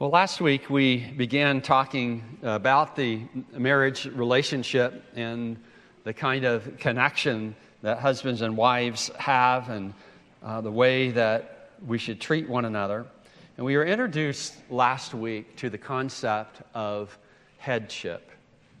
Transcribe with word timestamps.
Well, 0.00 0.08
last 0.08 0.40
week 0.40 0.70
we 0.70 0.96
began 0.96 1.60
talking 1.60 2.38
about 2.42 2.96
the 2.96 3.20
marriage 3.52 4.06
relationship 4.06 5.04
and 5.14 5.58
the 6.04 6.14
kind 6.14 6.46
of 6.46 6.78
connection 6.78 7.54
that 7.82 7.98
husbands 7.98 8.40
and 8.40 8.56
wives 8.56 9.10
have 9.18 9.68
and 9.68 9.92
uh, 10.42 10.62
the 10.62 10.70
way 10.70 11.10
that 11.10 11.72
we 11.86 11.98
should 11.98 12.18
treat 12.18 12.48
one 12.48 12.64
another. 12.64 13.04
And 13.58 13.66
we 13.66 13.76
were 13.76 13.84
introduced 13.84 14.54
last 14.70 15.12
week 15.12 15.54
to 15.56 15.68
the 15.68 15.76
concept 15.76 16.62
of 16.72 17.18
headship. 17.58 18.30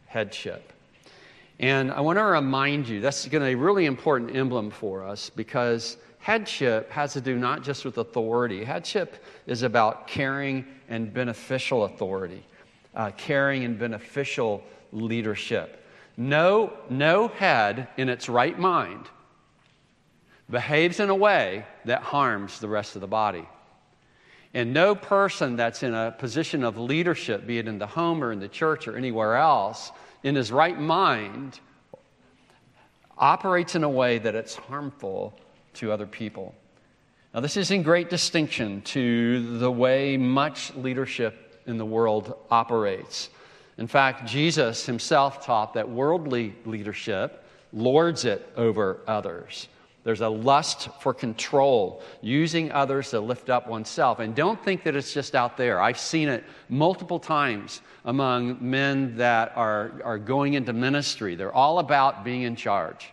Headship. 0.06 0.72
And 1.58 1.92
I 1.92 2.00
want 2.00 2.18
to 2.18 2.24
remind 2.24 2.88
you 2.88 3.02
that's 3.02 3.28
going 3.28 3.42
to 3.42 3.48
be 3.48 3.52
a 3.52 3.56
really 3.58 3.84
important 3.84 4.34
emblem 4.34 4.70
for 4.70 5.04
us 5.04 5.28
because 5.28 5.98
headship 6.20 6.90
has 6.90 7.14
to 7.14 7.20
do 7.20 7.36
not 7.36 7.62
just 7.62 7.84
with 7.84 7.98
authority, 7.98 8.64
headship 8.64 9.24
is 9.46 9.62
about 9.62 10.06
caring 10.06 10.64
and 10.88 11.12
beneficial 11.12 11.84
authority, 11.84 12.44
uh, 12.94 13.10
caring 13.16 13.64
and 13.64 13.78
beneficial 13.78 14.62
leadership. 14.92 15.84
No, 16.16 16.72
no 16.90 17.28
head 17.28 17.88
in 17.96 18.08
its 18.08 18.28
right 18.28 18.58
mind 18.58 19.06
behaves 20.50 21.00
in 21.00 21.08
a 21.08 21.14
way 21.14 21.64
that 21.84 22.02
harms 22.02 22.58
the 22.58 22.68
rest 22.68 22.96
of 22.96 23.00
the 23.00 23.06
body. 23.06 23.48
And 24.52 24.74
no 24.74 24.94
person 24.96 25.56
that's 25.56 25.82
in 25.82 25.94
a 25.94 26.14
position 26.18 26.64
of 26.64 26.76
leadership, 26.76 27.46
be 27.46 27.58
it 27.58 27.68
in 27.68 27.78
the 27.78 27.86
home 27.86 28.22
or 28.22 28.32
in 28.32 28.40
the 28.40 28.48
church 28.48 28.88
or 28.88 28.96
anywhere 28.96 29.36
else, 29.36 29.92
in 30.24 30.34
his 30.34 30.50
right 30.50 30.78
mind, 30.78 31.60
operates 33.16 33.76
in 33.76 33.84
a 33.84 33.88
way 33.88 34.18
that 34.18 34.34
it's 34.34 34.56
harmful 34.56 35.38
to 35.74 35.92
other 35.92 36.06
people. 36.06 36.54
Now, 37.32 37.40
this 37.40 37.56
is 37.56 37.70
in 37.70 37.82
great 37.82 38.10
distinction 38.10 38.82
to 38.82 39.58
the 39.58 39.70
way 39.70 40.16
much 40.16 40.74
leadership 40.74 41.62
in 41.66 41.78
the 41.78 41.86
world 41.86 42.36
operates. 42.50 43.30
In 43.78 43.86
fact, 43.86 44.26
Jesus 44.26 44.84
himself 44.84 45.44
taught 45.44 45.74
that 45.74 45.88
worldly 45.88 46.54
leadership 46.64 47.44
lords 47.72 48.24
it 48.24 48.46
over 48.56 49.00
others. 49.06 49.68
There's 50.02 50.22
a 50.22 50.28
lust 50.28 50.88
for 51.00 51.12
control, 51.12 52.02
using 52.22 52.72
others 52.72 53.10
to 53.10 53.20
lift 53.20 53.50
up 53.50 53.68
oneself. 53.68 54.18
And 54.18 54.34
don't 54.34 54.62
think 54.64 54.82
that 54.84 54.96
it's 54.96 55.12
just 55.12 55.34
out 55.34 55.56
there. 55.56 55.80
I've 55.80 55.98
seen 55.98 56.28
it 56.28 56.42
multiple 56.68 57.18
times 57.18 57.82
among 58.04 58.58
men 58.60 59.16
that 59.16 59.52
are, 59.56 59.92
are 60.02 60.18
going 60.18 60.54
into 60.54 60.72
ministry. 60.72 61.34
They're 61.34 61.52
all 61.52 61.78
about 61.78 62.24
being 62.24 62.42
in 62.42 62.56
charge, 62.56 63.12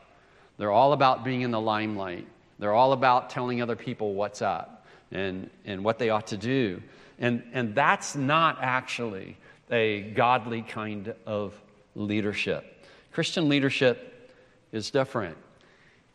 they're 0.57 0.71
all 0.71 0.93
about 0.93 1.23
being 1.23 1.41
in 1.41 1.51
the 1.51 1.61
limelight. 1.61 2.27
They're 2.59 2.73
all 2.73 2.93
about 2.93 3.29
telling 3.29 3.61
other 3.61 3.75
people 3.75 4.13
what's 4.13 4.41
up 4.41 4.85
and, 5.11 5.49
and 5.65 5.83
what 5.83 5.99
they 5.99 6.09
ought 6.09 6.27
to 6.27 6.37
do. 6.37 6.81
And, 7.19 7.43
and 7.53 7.75
that's 7.75 8.15
not 8.15 8.57
actually 8.61 9.37
a 9.71 10.01
godly 10.01 10.61
kind 10.61 11.13
of 11.25 11.53
leadership. 11.95 12.85
Christian 13.11 13.49
leadership 13.49 14.31
is 14.71 14.91
different. 14.91 15.37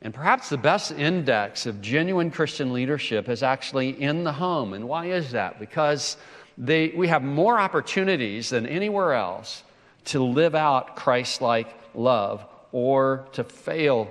And 0.01 0.13
perhaps 0.13 0.49
the 0.49 0.59
best 0.59 0.91
index 0.93 1.67
of 1.67 1.81
genuine 1.81 2.31
Christian 2.31 2.73
leadership 2.73 3.29
is 3.29 3.43
actually 3.43 4.01
in 4.01 4.25
the 4.25 4.33
home. 4.33 4.73
And 4.73 4.89
why 4.89 5.07
is 5.07 5.31
that? 5.33 5.61
Because 5.61 6.17
they, 6.59 6.89
we 6.89 7.09
have 7.09 7.23
more 7.23 7.59
opportunities 7.59 8.51
than 8.51 8.67
anywhere 8.67 9.15
else 9.15 9.63
to 10.07 10.23
live 10.23 10.55
out 10.55 10.97
Christ 10.97 11.41
like 11.41 11.69
love 11.95 12.45
or 12.73 13.29
to 13.33 13.45
fail 13.45 14.11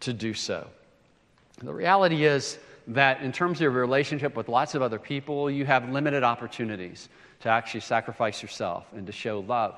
to 0.00 0.12
do 0.12 0.32
so. 0.32 0.66
The 1.62 1.74
reality 1.74 2.24
is 2.24 2.58
that 2.86 3.20
in 3.20 3.32
terms 3.32 3.58
of 3.58 3.62
your 3.62 3.70
relationship 3.72 4.34
with 4.34 4.48
lots 4.48 4.74
of 4.74 4.80
other 4.80 4.98
people, 4.98 5.50
you 5.50 5.66
have 5.66 5.90
limited 5.90 6.22
opportunities 6.22 7.10
to 7.40 7.50
actually 7.50 7.80
sacrifice 7.80 8.42
yourself 8.42 8.86
and 8.94 9.06
to 9.06 9.12
show 9.12 9.40
love. 9.40 9.76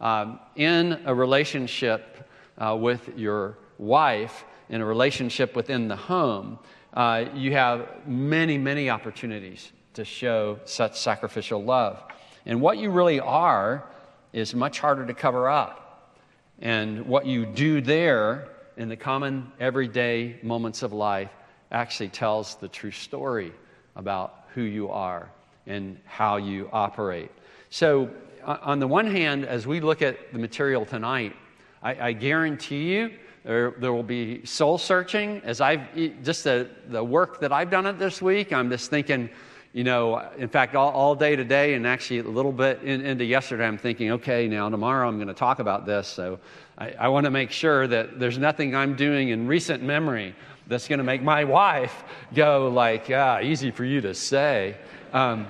Um, 0.00 0.38
in 0.54 1.00
a 1.04 1.14
relationship 1.14 2.30
uh, 2.56 2.76
with 2.78 3.18
your 3.18 3.58
wife, 3.78 4.44
in 4.68 4.80
a 4.80 4.84
relationship 4.84 5.56
within 5.56 5.88
the 5.88 5.96
home, 5.96 6.58
uh, 6.92 7.24
you 7.34 7.52
have 7.52 8.06
many, 8.06 8.56
many 8.56 8.88
opportunities 8.88 9.72
to 9.94 10.04
show 10.04 10.60
such 10.64 10.98
sacrificial 10.98 11.64
love. 11.64 12.00
And 12.46 12.60
what 12.60 12.78
you 12.78 12.90
really 12.90 13.18
are 13.18 13.84
is 14.32 14.54
much 14.54 14.78
harder 14.78 15.04
to 15.04 15.14
cover 15.14 15.48
up. 15.48 16.12
And 16.60 17.06
what 17.06 17.26
you 17.26 17.44
do 17.44 17.80
there 17.80 18.53
in 18.76 18.88
the 18.88 18.96
common 18.96 19.50
everyday 19.60 20.36
moments 20.42 20.82
of 20.82 20.92
life 20.92 21.30
actually 21.70 22.08
tells 22.08 22.56
the 22.56 22.68
true 22.68 22.90
story 22.90 23.52
about 23.96 24.46
who 24.54 24.62
you 24.62 24.90
are 24.90 25.30
and 25.66 25.98
how 26.04 26.36
you 26.36 26.68
operate. 26.72 27.30
So, 27.70 28.10
on 28.44 28.78
the 28.78 28.86
one 28.86 29.06
hand, 29.06 29.46
as 29.46 29.66
we 29.66 29.80
look 29.80 30.02
at 30.02 30.32
the 30.32 30.38
material 30.38 30.84
tonight, 30.84 31.34
I, 31.82 32.08
I 32.08 32.12
guarantee 32.12 32.92
you 32.92 33.10
there, 33.44 33.72
there, 33.78 33.92
will 33.92 34.02
be 34.02 34.44
soul 34.44 34.76
searching. 34.76 35.40
As 35.44 35.60
I've 35.60 35.94
just 36.22 36.44
the, 36.44 36.68
the 36.88 37.02
work 37.02 37.40
that 37.40 37.52
I've 37.52 37.70
done 37.70 37.86
it 37.86 37.98
this 37.98 38.20
week, 38.20 38.52
I'm 38.52 38.70
just 38.70 38.90
thinking, 38.90 39.30
you 39.74 39.82
know, 39.82 40.30
in 40.38 40.48
fact, 40.48 40.76
all, 40.76 40.90
all 40.90 41.16
day 41.16 41.34
today 41.34 41.74
and 41.74 41.84
actually 41.84 42.20
a 42.20 42.22
little 42.22 42.52
bit 42.52 42.80
in, 42.84 43.04
into 43.04 43.24
yesterday, 43.24 43.66
I'm 43.66 43.76
thinking, 43.76 44.12
okay, 44.12 44.46
now 44.46 44.68
tomorrow 44.68 45.08
I'm 45.08 45.16
going 45.16 45.26
to 45.26 45.34
talk 45.34 45.58
about 45.58 45.84
this. 45.84 46.06
So 46.06 46.38
I, 46.78 46.92
I 46.92 47.08
want 47.08 47.24
to 47.24 47.32
make 47.32 47.50
sure 47.50 47.88
that 47.88 48.20
there's 48.20 48.38
nothing 48.38 48.76
I'm 48.76 48.94
doing 48.94 49.30
in 49.30 49.48
recent 49.48 49.82
memory 49.82 50.36
that's 50.68 50.86
going 50.86 50.98
to 50.98 51.04
make 51.04 51.24
my 51.24 51.42
wife 51.60 52.04
go 52.32 52.68
like, 52.68 53.10
ah, 53.12 53.40
easy 53.40 53.72
for 53.72 53.84
you 53.84 54.00
to 54.02 54.14
say. 54.14 54.76
Um, 55.12 55.48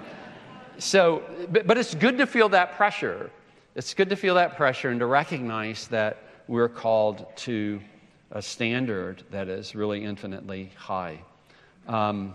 so, 0.79 1.23
but, 1.53 1.67
but 1.67 1.77
it's 1.77 1.95
good 1.95 2.17
to 2.17 2.27
feel 2.27 2.49
that 2.49 2.77
pressure. 2.77 3.31
It's 3.75 3.93
good 3.93 4.09
to 4.09 4.17
feel 4.17 4.37
that 4.37 4.57
pressure 4.57 4.89
and 4.89 5.01
to 5.01 5.07
recognize 5.07 5.87
that 5.89 6.17
we're 6.49 6.71
called 6.71 7.27
to 7.37 7.79
a 8.31 8.41
standard 8.41 9.23
that 9.31 9.49
is 9.49 9.75
really 9.75 10.03
infinitely 10.03 10.73
high. 10.77 11.21
Um, 11.87 12.35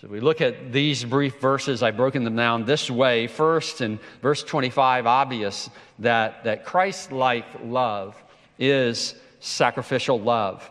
So 0.00 0.06
we 0.06 0.20
look 0.20 0.40
at 0.40 0.70
these 0.70 1.04
brief 1.04 1.40
verses. 1.40 1.82
I've 1.82 1.96
broken 1.96 2.22
them 2.22 2.36
down 2.36 2.64
this 2.64 2.88
way. 2.88 3.26
First, 3.26 3.80
in 3.80 3.98
verse 4.22 4.44
25, 4.44 5.08
obvious 5.08 5.68
that, 5.98 6.44
that 6.44 6.64
Christ 6.64 7.10
like 7.10 7.44
love 7.64 8.14
is 8.60 9.16
sacrificial 9.40 10.20
love. 10.20 10.70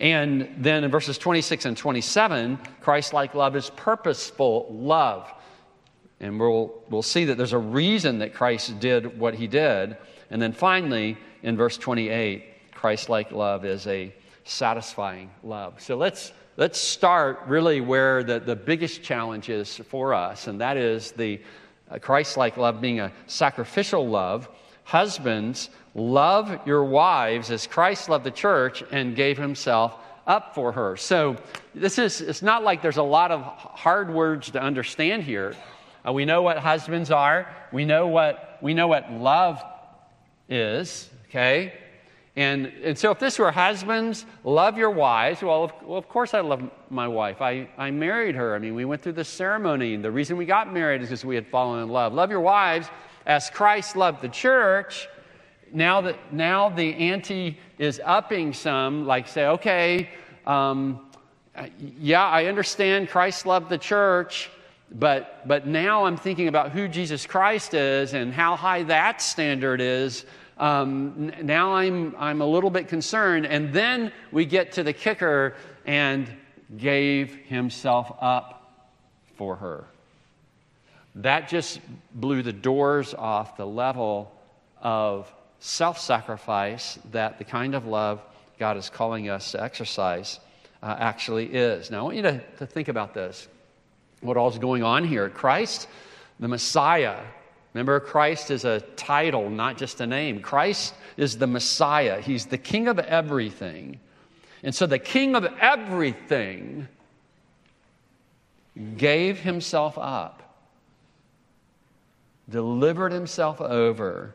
And 0.00 0.56
then 0.58 0.84
in 0.84 0.90
verses 0.90 1.16
26 1.16 1.64
and 1.64 1.76
27, 1.78 2.58
Christ 2.82 3.14
like 3.14 3.34
love 3.34 3.56
is 3.56 3.70
purposeful 3.70 4.66
love. 4.70 5.32
And 6.20 6.38
we'll, 6.38 6.74
we'll 6.90 7.00
see 7.00 7.24
that 7.24 7.38
there's 7.38 7.54
a 7.54 7.58
reason 7.58 8.18
that 8.18 8.34
Christ 8.34 8.78
did 8.80 9.18
what 9.18 9.32
he 9.32 9.46
did. 9.46 9.96
And 10.28 10.42
then 10.42 10.52
finally, 10.52 11.16
in 11.42 11.56
verse 11.56 11.78
28, 11.78 12.72
Christ 12.74 13.08
like 13.08 13.32
love 13.32 13.64
is 13.64 13.86
a 13.86 14.14
satisfying 14.44 15.30
love. 15.42 15.80
So 15.80 15.96
let's 15.96 16.34
let's 16.56 16.78
start 16.78 17.40
really 17.46 17.80
where 17.80 18.22
the, 18.22 18.40
the 18.40 18.56
biggest 18.56 19.02
challenge 19.02 19.48
is 19.48 19.76
for 19.76 20.14
us, 20.14 20.46
and 20.46 20.60
that 20.60 20.76
is 20.76 21.12
the 21.12 21.40
uh, 21.90 21.98
Christ 21.98 22.36
like 22.36 22.56
love 22.56 22.80
being 22.80 23.00
a 23.00 23.12
sacrificial 23.26 24.08
love. 24.08 24.48
Husbands, 24.84 25.70
love 25.94 26.66
your 26.66 26.84
wives 26.84 27.50
as 27.50 27.66
Christ 27.66 28.08
loved 28.08 28.24
the 28.24 28.30
church 28.30 28.82
and 28.90 29.14
gave 29.14 29.38
himself 29.38 29.96
up 30.26 30.54
for 30.54 30.72
her. 30.72 30.96
So 30.96 31.36
this 31.74 31.98
is 31.98 32.20
it's 32.20 32.42
not 32.42 32.62
like 32.62 32.82
there's 32.82 32.96
a 32.96 33.02
lot 33.02 33.30
of 33.30 33.42
hard 33.42 34.12
words 34.12 34.50
to 34.52 34.62
understand 34.62 35.22
here. 35.22 35.54
Uh, 36.06 36.12
we 36.12 36.24
know 36.24 36.42
what 36.42 36.58
husbands 36.58 37.10
are. 37.10 37.48
We 37.72 37.84
know 37.84 38.08
what 38.08 38.58
we 38.60 38.74
know 38.74 38.88
what 38.88 39.10
love 39.12 39.62
is, 40.48 41.08
okay? 41.28 41.74
And, 42.34 42.66
and 42.82 42.96
so, 42.96 43.10
if 43.10 43.18
this 43.18 43.38
were 43.38 43.50
husbands, 43.50 44.24
love 44.42 44.78
your 44.78 44.90
wives. 44.90 45.42
Well 45.42 45.64
of, 45.64 45.72
well, 45.82 45.98
of 45.98 46.08
course, 46.08 46.32
I 46.32 46.40
love 46.40 46.62
my 46.88 47.06
wife. 47.06 47.42
I, 47.42 47.68
I 47.76 47.90
married 47.90 48.34
her. 48.36 48.54
I 48.54 48.58
mean, 48.58 48.74
we 48.74 48.86
went 48.86 49.02
through 49.02 49.12
the 49.12 49.24
ceremony. 49.24 49.94
And 49.94 50.02
The 50.02 50.10
reason 50.10 50.38
we 50.38 50.46
got 50.46 50.72
married 50.72 51.02
is 51.02 51.08
because 51.08 51.26
we 51.26 51.34
had 51.34 51.46
fallen 51.46 51.82
in 51.82 51.90
love. 51.90 52.14
Love 52.14 52.30
your 52.30 52.40
wives 52.40 52.88
as 53.26 53.50
Christ 53.50 53.96
loved 53.96 54.22
the 54.22 54.28
church. 54.28 55.08
Now 55.74 56.00
that 56.02 56.32
now 56.32 56.70
the 56.70 56.94
ante 56.94 57.58
is 57.78 58.00
upping 58.04 58.54
some, 58.54 59.06
like 59.06 59.28
say, 59.28 59.46
okay, 59.46 60.10
um, 60.46 61.10
yeah, 61.98 62.24
I 62.24 62.46
understand 62.46 63.08
Christ 63.08 63.46
loved 63.46 63.68
the 63.68 63.78
church, 63.78 64.50
but, 64.90 65.46
but 65.46 65.66
now 65.66 66.04
I'm 66.04 66.16
thinking 66.16 66.48
about 66.48 66.72
who 66.72 66.88
Jesus 66.88 67.26
Christ 67.26 67.74
is 67.74 68.14
and 68.14 68.32
how 68.32 68.56
high 68.56 68.82
that 68.84 69.20
standard 69.22 69.80
is. 69.80 70.24
Um, 70.58 71.32
now 71.42 71.74
I'm, 71.74 72.14
I'm 72.18 72.40
a 72.40 72.46
little 72.46 72.70
bit 72.70 72.88
concerned. 72.88 73.46
And 73.46 73.72
then 73.72 74.12
we 74.30 74.44
get 74.44 74.72
to 74.72 74.82
the 74.82 74.92
kicker 74.92 75.54
and 75.86 76.30
gave 76.76 77.34
himself 77.34 78.16
up 78.20 78.86
for 79.36 79.56
her. 79.56 79.84
That 81.16 81.48
just 81.48 81.80
blew 82.14 82.42
the 82.42 82.52
doors 82.52 83.12
off 83.14 83.56
the 83.56 83.66
level 83.66 84.32
of 84.80 85.32
self 85.58 85.98
sacrifice 85.98 86.98
that 87.10 87.38
the 87.38 87.44
kind 87.44 87.74
of 87.74 87.86
love 87.86 88.22
God 88.58 88.76
is 88.76 88.88
calling 88.88 89.28
us 89.28 89.52
to 89.52 89.62
exercise 89.62 90.40
uh, 90.82 90.96
actually 90.98 91.46
is. 91.46 91.90
Now, 91.90 92.00
I 92.00 92.02
want 92.02 92.16
you 92.16 92.22
to, 92.22 92.40
to 92.58 92.66
think 92.66 92.88
about 92.88 93.14
this 93.14 93.48
what 94.20 94.36
all's 94.36 94.58
going 94.58 94.84
on 94.84 95.04
here. 95.04 95.28
Christ, 95.28 95.88
the 96.38 96.48
Messiah, 96.48 97.18
remember, 97.74 98.00
Christ 98.00 98.50
is 98.50 98.64
a 98.64 98.80
title, 98.96 99.50
not 99.50 99.78
just 99.78 100.00
a 100.00 100.06
name. 100.06 100.40
Christ 100.40 100.94
is 101.16 101.38
the 101.38 101.46
Messiah, 101.46 102.20
He's 102.20 102.46
the 102.46 102.58
King 102.58 102.88
of 102.88 102.98
everything. 102.98 104.00
And 104.62 104.74
so 104.74 104.86
the 104.86 104.98
King 104.98 105.34
of 105.34 105.44
everything 105.60 106.88
gave 108.96 109.40
Himself 109.40 109.98
up, 109.98 110.56
delivered 112.48 113.12
Himself 113.12 113.60
over, 113.60 114.34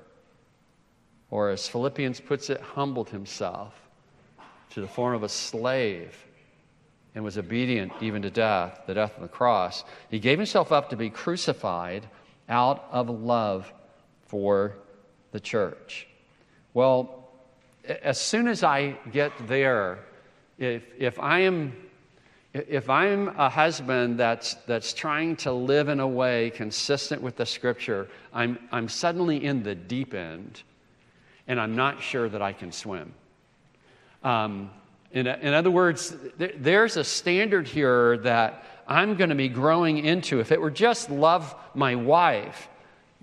or 1.30 1.50
as 1.50 1.68
Philippians 1.68 2.20
puts 2.20 2.50
it, 2.50 2.62
humbled 2.62 3.10
Himself 3.10 3.74
to 4.72 4.82
the 4.82 4.88
form 4.88 5.16
of 5.16 5.24
a 5.24 5.30
slave 5.30 6.16
and 7.16 7.24
was 7.24 7.38
obedient 7.38 7.92
even 8.00 8.22
to 8.22 8.30
death, 8.30 8.82
the 8.86 8.94
death 8.94 9.16
of 9.16 9.24
the 9.24 9.28
cross. 9.28 9.84
He 10.12 10.20
gave 10.20 10.38
himself 10.38 10.72
up 10.72 10.92
to 10.92 10.96
be 10.96 11.10
crucified 11.10 12.08
out 12.50 12.88
of 12.92 13.10
love 13.10 13.72
for 14.26 14.74
the 15.32 15.40
church. 15.40 16.08
Well, 16.74 17.30
as 17.86 18.20
soon 18.20 18.48
as 18.48 18.64
I 18.64 18.98
get 19.12 19.32
there, 19.48 20.00
if, 20.58 20.84
if 20.98 21.20
I 21.20 21.40
am 21.40 21.74
if 22.54 22.90
I'm 22.90 23.28
a 23.30 23.50
husband 23.50 24.20
that's, 24.20 24.56
that's 24.66 24.94
trying 24.94 25.36
to 25.38 25.52
live 25.52 25.90
in 25.90 26.00
a 26.00 26.08
way 26.08 26.50
consistent 26.50 27.22
with 27.22 27.36
the 27.36 27.46
scripture, 27.46 28.08
I'm, 28.34 28.58
I'm 28.72 28.90
suddenly 28.90 29.44
in 29.44 29.64
the 29.64 29.76
deep 29.76 30.14
end 30.14 30.64
and 31.48 31.60
I'm 31.60 31.76
not 31.76 32.02
sure 32.02 32.28
that 32.28 32.42
I 32.42 32.54
can 32.54 32.72
swim. 32.72 33.14
Um, 34.24 34.72
in, 35.12 35.28
in 35.28 35.54
other 35.54 35.72
words, 35.72 36.16
there's 36.38 36.98
a 36.98 37.04
standard 37.04 37.68
here 37.68 38.18
that 38.20 38.64
I'm 38.88 39.16
going 39.16 39.30
to 39.30 39.36
be 39.36 39.50
growing 39.50 39.98
into. 39.98 40.40
If 40.40 40.52
it 40.52 40.62
were 40.62 40.72
just 40.72 41.10
love 41.10 41.54
my 41.74 41.96
wife, 41.96 42.70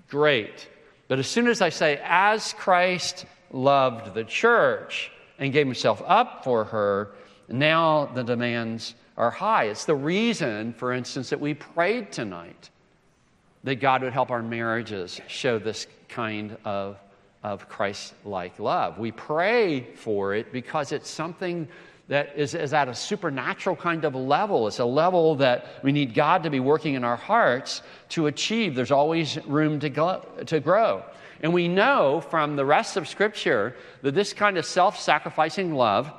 great. 0.09 0.67
But 1.07 1.19
as 1.19 1.27
soon 1.27 1.47
as 1.47 1.61
I 1.61 1.69
say, 1.69 1.99
as 2.03 2.53
Christ 2.53 3.25
loved 3.51 4.13
the 4.13 4.23
church 4.23 5.11
and 5.39 5.51
gave 5.51 5.65
himself 5.65 6.01
up 6.05 6.43
for 6.43 6.65
her, 6.65 7.11
now 7.49 8.05
the 8.05 8.23
demands 8.23 8.95
are 9.17 9.31
high. 9.31 9.65
It's 9.65 9.85
the 9.85 9.95
reason, 9.95 10.73
for 10.73 10.93
instance, 10.93 11.29
that 11.29 11.39
we 11.39 11.53
prayed 11.53 12.11
tonight 12.11 12.69
that 13.63 13.75
God 13.75 14.03
would 14.03 14.13
help 14.13 14.29
our 14.29 14.43
marriages 14.43 15.19
show 15.27 15.57
this 15.57 15.87
kind 16.07 16.57
of 16.65 16.97
of 17.45 17.69
Christ 17.69 18.15
like 18.25 18.57
love. 18.57 18.97
We 18.97 19.11
pray 19.11 19.81
for 19.93 20.33
it 20.33 20.51
because 20.51 20.91
it's 20.91 21.07
something 21.07 21.67
that 22.07 22.37
is, 22.37 22.53
is 22.53 22.73
at 22.73 22.87
a 22.87 22.93
supernatural 22.93 23.75
kind 23.75 24.05
of 24.05 24.13
level. 24.13 24.67
It's 24.67 24.79
a 24.79 24.85
level 24.85 25.35
that 25.35 25.65
we 25.83 25.91
need 25.91 26.13
God 26.13 26.43
to 26.43 26.49
be 26.49 26.59
working 26.59 26.93
in 26.93 27.03
our 27.03 27.15
hearts 27.15 27.81
to 28.09 28.27
achieve. 28.27 28.75
There's 28.75 28.91
always 28.91 29.43
room 29.45 29.79
to, 29.79 29.89
go, 29.89 30.25
to 30.45 30.59
grow. 30.59 31.03
And 31.41 31.53
we 31.53 31.67
know 31.67 32.21
from 32.21 32.55
the 32.55 32.65
rest 32.65 32.95
of 32.95 33.07
Scripture 33.07 33.75
that 34.03 34.13
this 34.13 34.33
kind 34.33 34.57
of 34.57 34.65
self 34.65 34.99
sacrificing 34.99 35.73
love 35.73 36.11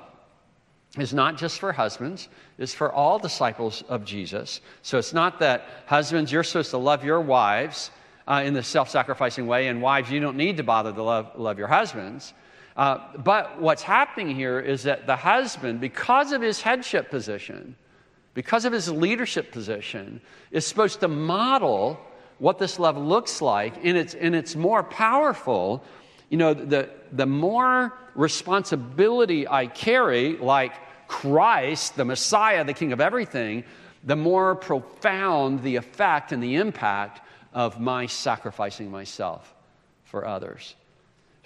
is 0.98 1.14
not 1.14 1.36
just 1.36 1.58
for 1.58 1.72
husbands, 1.72 2.28
it's 2.58 2.74
for 2.74 2.92
all 2.92 3.18
disciples 3.18 3.82
of 3.88 4.04
Jesus. 4.04 4.60
So 4.82 4.98
it's 4.98 5.12
not 5.12 5.38
that 5.40 5.68
husbands, 5.86 6.32
you're 6.32 6.44
supposed 6.44 6.70
to 6.70 6.78
love 6.78 7.04
your 7.04 7.20
wives 7.20 7.90
uh, 8.26 8.42
in 8.44 8.54
the 8.54 8.62
self 8.62 8.90
sacrificing 8.90 9.46
way, 9.46 9.68
and 9.68 9.80
wives, 9.80 10.10
you 10.10 10.20
don't 10.20 10.36
need 10.36 10.56
to 10.56 10.64
bother 10.64 10.92
to 10.92 11.02
love, 11.02 11.30
love 11.36 11.58
your 11.58 11.68
husbands. 11.68 12.34
Uh, 12.76 12.98
but 13.16 13.60
what's 13.60 13.82
happening 13.82 14.34
here 14.34 14.60
is 14.60 14.82
that 14.82 15.06
the 15.06 15.16
husband, 15.16 15.80
because 15.80 16.32
of 16.32 16.42
his 16.42 16.60
headship 16.60 17.10
position, 17.10 17.74
because 18.34 18.66
of 18.66 18.72
his 18.72 18.90
leadership 18.90 19.50
position, 19.50 20.20
is 20.50 20.66
supposed 20.66 21.00
to 21.00 21.08
model 21.08 21.98
what 22.38 22.58
this 22.58 22.78
love 22.78 22.98
looks 22.98 23.40
like, 23.40 23.82
and 23.82 23.96
it's, 23.96 24.14
and 24.14 24.34
it's 24.34 24.54
more 24.54 24.82
powerful. 24.82 25.82
You 26.28 26.36
know, 26.36 26.52
the, 26.52 26.90
the 27.12 27.24
more 27.24 27.96
responsibility 28.14 29.48
I 29.48 29.68
carry, 29.68 30.36
like 30.36 30.74
Christ, 31.08 31.96
the 31.96 32.04
Messiah, 32.04 32.62
the 32.62 32.74
King 32.74 32.92
of 32.92 33.00
everything, 33.00 33.64
the 34.04 34.16
more 34.16 34.54
profound 34.54 35.62
the 35.62 35.76
effect 35.76 36.32
and 36.32 36.42
the 36.42 36.56
impact 36.56 37.26
of 37.54 37.80
my 37.80 38.04
sacrificing 38.04 38.90
myself 38.90 39.54
for 40.04 40.26
others. 40.26 40.74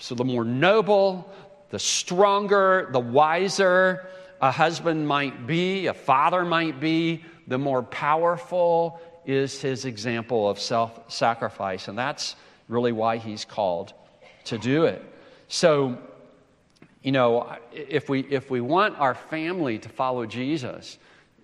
So, 0.00 0.14
the 0.14 0.24
more 0.24 0.44
noble, 0.44 1.32
the 1.70 1.78
stronger, 1.78 2.88
the 2.92 3.00
wiser 3.00 4.08
a 4.40 4.50
husband 4.50 5.06
might 5.06 5.46
be, 5.46 5.86
a 5.86 5.94
father 5.94 6.44
might 6.44 6.80
be, 6.80 7.24
the 7.46 7.58
more 7.58 7.82
powerful 7.82 9.00
is 9.26 9.60
his 9.60 9.84
example 9.84 10.48
of 10.48 10.58
self 10.58 11.12
sacrifice. 11.12 11.88
And 11.88 11.98
that's 11.98 12.36
really 12.68 12.92
why 12.92 13.18
he's 13.18 13.44
called 13.44 13.92
to 14.44 14.56
do 14.56 14.84
it. 14.84 15.04
So, 15.48 15.98
you 17.02 17.12
know, 17.12 17.54
if 17.72 18.08
we, 18.08 18.20
if 18.20 18.50
we 18.50 18.60
want 18.60 18.98
our 18.98 19.14
family 19.14 19.78
to 19.78 19.88
follow 19.88 20.24
Jesus, 20.24 20.98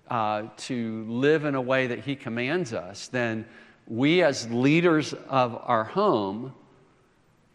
uh, 0.09 0.43
to 0.57 1.05
live 1.07 1.45
in 1.45 1.55
a 1.55 1.61
way 1.61 1.87
that 1.87 1.99
he 1.99 2.15
commands 2.15 2.73
us, 2.73 3.09
then 3.09 3.45
we 3.87 4.23
as 4.23 4.49
leaders 4.49 5.13
of 5.29 5.61
our 5.65 5.83
home, 5.83 6.53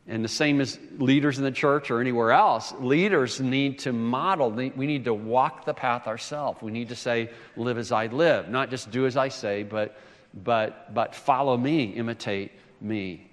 and 0.08 0.24
the 0.24 0.28
same 0.28 0.60
as 0.60 0.78
leaders 0.98 1.38
in 1.38 1.44
the 1.44 1.52
church 1.52 1.90
or 1.90 2.00
anywhere 2.00 2.32
else, 2.32 2.74
leaders 2.80 3.40
need 3.40 3.78
to 3.80 3.92
model, 3.92 4.50
we 4.50 4.86
need 4.86 5.04
to 5.04 5.14
walk 5.14 5.64
the 5.64 5.74
path 5.74 6.08
ourselves. 6.08 6.60
We 6.60 6.72
need 6.72 6.88
to 6.88 6.96
say, 6.96 7.30
live 7.56 7.78
as 7.78 7.92
I 7.92 8.06
live, 8.06 8.48
not 8.48 8.68
just 8.68 8.90
do 8.90 9.06
as 9.06 9.16
I 9.16 9.28
say, 9.28 9.62
but, 9.62 9.96
but, 10.42 10.92
but 10.92 11.14
follow 11.14 11.56
me, 11.56 11.84
imitate 11.84 12.50
me. 12.80 13.28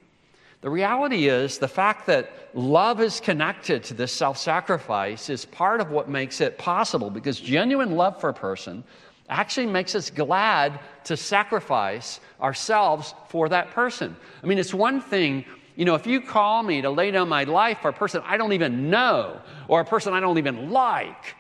The 0.61 0.69
reality 0.69 1.29
is, 1.29 1.57
the 1.57 1.69
fact 1.69 2.05
that 2.07 2.31
love 2.53 2.99
is 2.99 3.21
connected 3.21 3.83
to 3.85 3.93
this 3.93 4.11
self 4.11 4.37
sacrifice 4.37 5.29
is 5.29 5.45
part 5.45 5.79
of 5.79 5.89
what 5.89 6.09
makes 6.09 6.41
it 6.41 6.57
possible 6.57 7.09
because 7.09 7.39
genuine 7.39 7.95
love 7.95 8.19
for 8.19 8.29
a 8.29 8.33
person 8.33 8.83
actually 9.29 9.67
makes 9.67 9.95
us 9.95 10.09
glad 10.09 10.79
to 11.05 11.15
sacrifice 11.15 12.19
ourselves 12.41 13.13
for 13.29 13.47
that 13.49 13.71
person. 13.71 14.15
I 14.43 14.47
mean, 14.47 14.57
it's 14.57 14.73
one 14.73 14.99
thing, 14.99 15.45
you 15.79 15.85
know, 15.85 15.95
if 15.95 16.05
you 16.05 16.19
call 16.19 16.61
me 16.61 16.81
to 16.81 16.89
lay 16.89 17.09
down 17.09 17.29
my 17.29 17.45
life 17.45 17.79
for 17.79 17.87
a 17.87 17.93
person 17.93 18.21
I 18.25 18.35
don't 18.35 18.51
even 18.51 18.89
know 18.89 19.39
or 19.69 19.79
a 19.79 19.85
person 19.85 20.13
I 20.13 20.19
don't 20.19 20.37
even 20.37 20.71
like, 20.71 21.35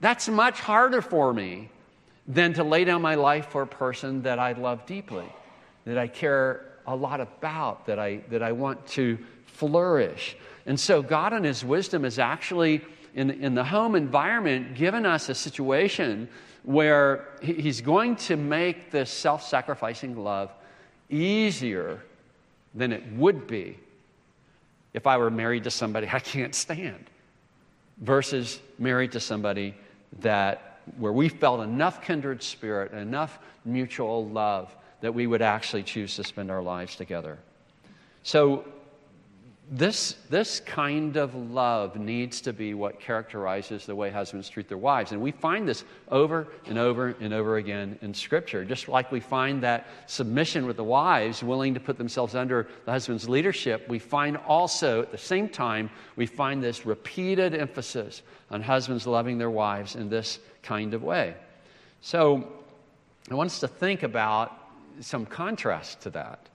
that's 0.00 0.28
much 0.28 0.58
harder 0.58 1.00
for 1.00 1.32
me 1.32 1.70
than 2.26 2.54
to 2.54 2.64
lay 2.64 2.82
down 2.82 3.02
my 3.02 3.14
life 3.14 3.46
for 3.50 3.62
a 3.62 3.66
person 3.68 4.22
that 4.22 4.40
I 4.40 4.50
love 4.54 4.84
deeply, 4.84 5.32
that 5.84 5.96
I 5.96 6.08
care 6.08 6.72
a 6.88 6.96
lot 6.96 7.20
about, 7.20 7.86
that 7.86 8.00
I, 8.00 8.16
that 8.30 8.42
I 8.42 8.50
want 8.50 8.84
to 8.88 9.16
flourish. 9.44 10.36
And 10.66 10.78
so, 10.78 11.00
God, 11.00 11.32
in 11.32 11.44
His 11.44 11.64
wisdom, 11.64 12.04
is 12.04 12.18
actually 12.18 12.84
in, 13.14 13.30
in 13.30 13.54
the 13.54 13.62
home 13.62 13.94
environment 13.94 14.74
given 14.74 15.06
us 15.06 15.28
a 15.28 15.36
situation 15.36 16.28
where 16.64 17.28
he's 17.40 17.80
going 17.80 18.16
to 18.16 18.34
make 18.34 18.90
this 18.90 19.08
self 19.08 19.46
sacrificing 19.46 20.16
love 20.16 20.50
easier 21.08 22.02
than 22.76 22.92
it 22.92 23.02
would 23.14 23.46
be 23.46 23.78
if 24.94 25.06
I 25.06 25.16
were 25.16 25.30
married 25.30 25.64
to 25.64 25.70
somebody 25.70 26.08
I 26.12 26.20
can't 26.20 26.54
stand 26.54 27.10
versus 27.98 28.60
married 28.78 29.12
to 29.12 29.20
somebody 29.20 29.74
that 30.20 30.80
where 30.98 31.12
we 31.12 31.28
felt 31.28 31.60
enough 31.60 32.02
kindred 32.02 32.42
spirit, 32.42 32.92
enough 32.92 33.38
mutual 33.64 34.28
love 34.28 34.72
that 35.00 35.12
we 35.12 35.26
would 35.26 35.42
actually 35.42 35.82
choose 35.82 36.14
to 36.16 36.22
spend 36.22 36.50
our 36.50 36.62
lives 36.62 36.94
together. 36.94 37.38
So 38.22 38.64
this, 39.68 40.12
this 40.30 40.60
kind 40.60 41.16
of 41.16 41.34
love 41.34 41.96
needs 41.96 42.40
to 42.42 42.52
be 42.52 42.72
what 42.74 43.00
characterizes 43.00 43.84
the 43.84 43.96
way 43.96 44.10
husbands 44.10 44.48
treat 44.48 44.68
their 44.68 44.78
wives. 44.78 45.10
And 45.10 45.20
we 45.20 45.32
find 45.32 45.66
this 45.66 45.82
over 46.08 46.46
and 46.66 46.78
over 46.78 47.16
and 47.20 47.34
over 47.34 47.56
again 47.56 47.98
in 48.00 48.14
Scripture. 48.14 48.64
Just 48.64 48.86
like 48.88 49.10
we 49.10 49.18
find 49.18 49.64
that 49.64 49.88
submission 50.06 50.66
with 50.66 50.76
the 50.76 50.84
wives, 50.84 51.42
willing 51.42 51.74
to 51.74 51.80
put 51.80 51.98
themselves 51.98 52.36
under 52.36 52.68
the 52.84 52.92
husband's 52.92 53.28
leadership, 53.28 53.88
we 53.88 53.98
find 53.98 54.36
also 54.36 55.02
at 55.02 55.10
the 55.10 55.18
same 55.18 55.48
time, 55.48 55.90
we 56.14 56.26
find 56.26 56.62
this 56.62 56.86
repeated 56.86 57.52
emphasis 57.52 58.22
on 58.52 58.62
husbands 58.62 59.04
loving 59.04 59.36
their 59.36 59.50
wives 59.50 59.96
in 59.96 60.08
this 60.08 60.38
kind 60.62 60.94
of 60.94 61.02
way. 61.02 61.34
So 62.02 62.52
I 63.28 63.34
want 63.34 63.50
us 63.50 63.58
to 63.60 63.68
think 63.68 64.04
about 64.04 64.56
some 65.00 65.26
contrast 65.26 66.02
to 66.02 66.10
that. 66.10 66.48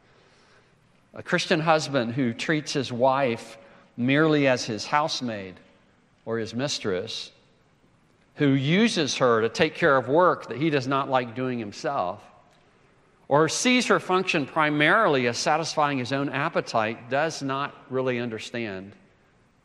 A 1.13 1.23
Christian 1.23 1.59
husband 1.59 2.13
who 2.13 2.33
treats 2.33 2.73
his 2.73 2.91
wife 2.91 3.57
merely 3.97 4.47
as 4.47 4.65
his 4.65 4.85
housemaid 4.85 5.55
or 6.25 6.37
his 6.37 6.53
mistress, 6.53 7.31
who 8.35 8.49
uses 8.49 9.17
her 9.17 9.41
to 9.41 9.49
take 9.49 9.75
care 9.75 9.97
of 9.97 10.07
work 10.07 10.47
that 10.47 10.57
he 10.57 10.69
does 10.69 10.87
not 10.87 11.09
like 11.09 11.35
doing 11.35 11.59
himself, 11.59 12.23
or 13.27 13.49
sees 13.49 13.87
her 13.87 13.99
function 13.99 14.45
primarily 14.45 15.27
as 15.27 15.37
satisfying 15.37 15.97
his 15.97 16.13
own 16.13 16.29
appetite, 16.29 17.09
does 17.09 17.41
not 17.41 17.75
really 17.89 18.19
understand 18.19 18.93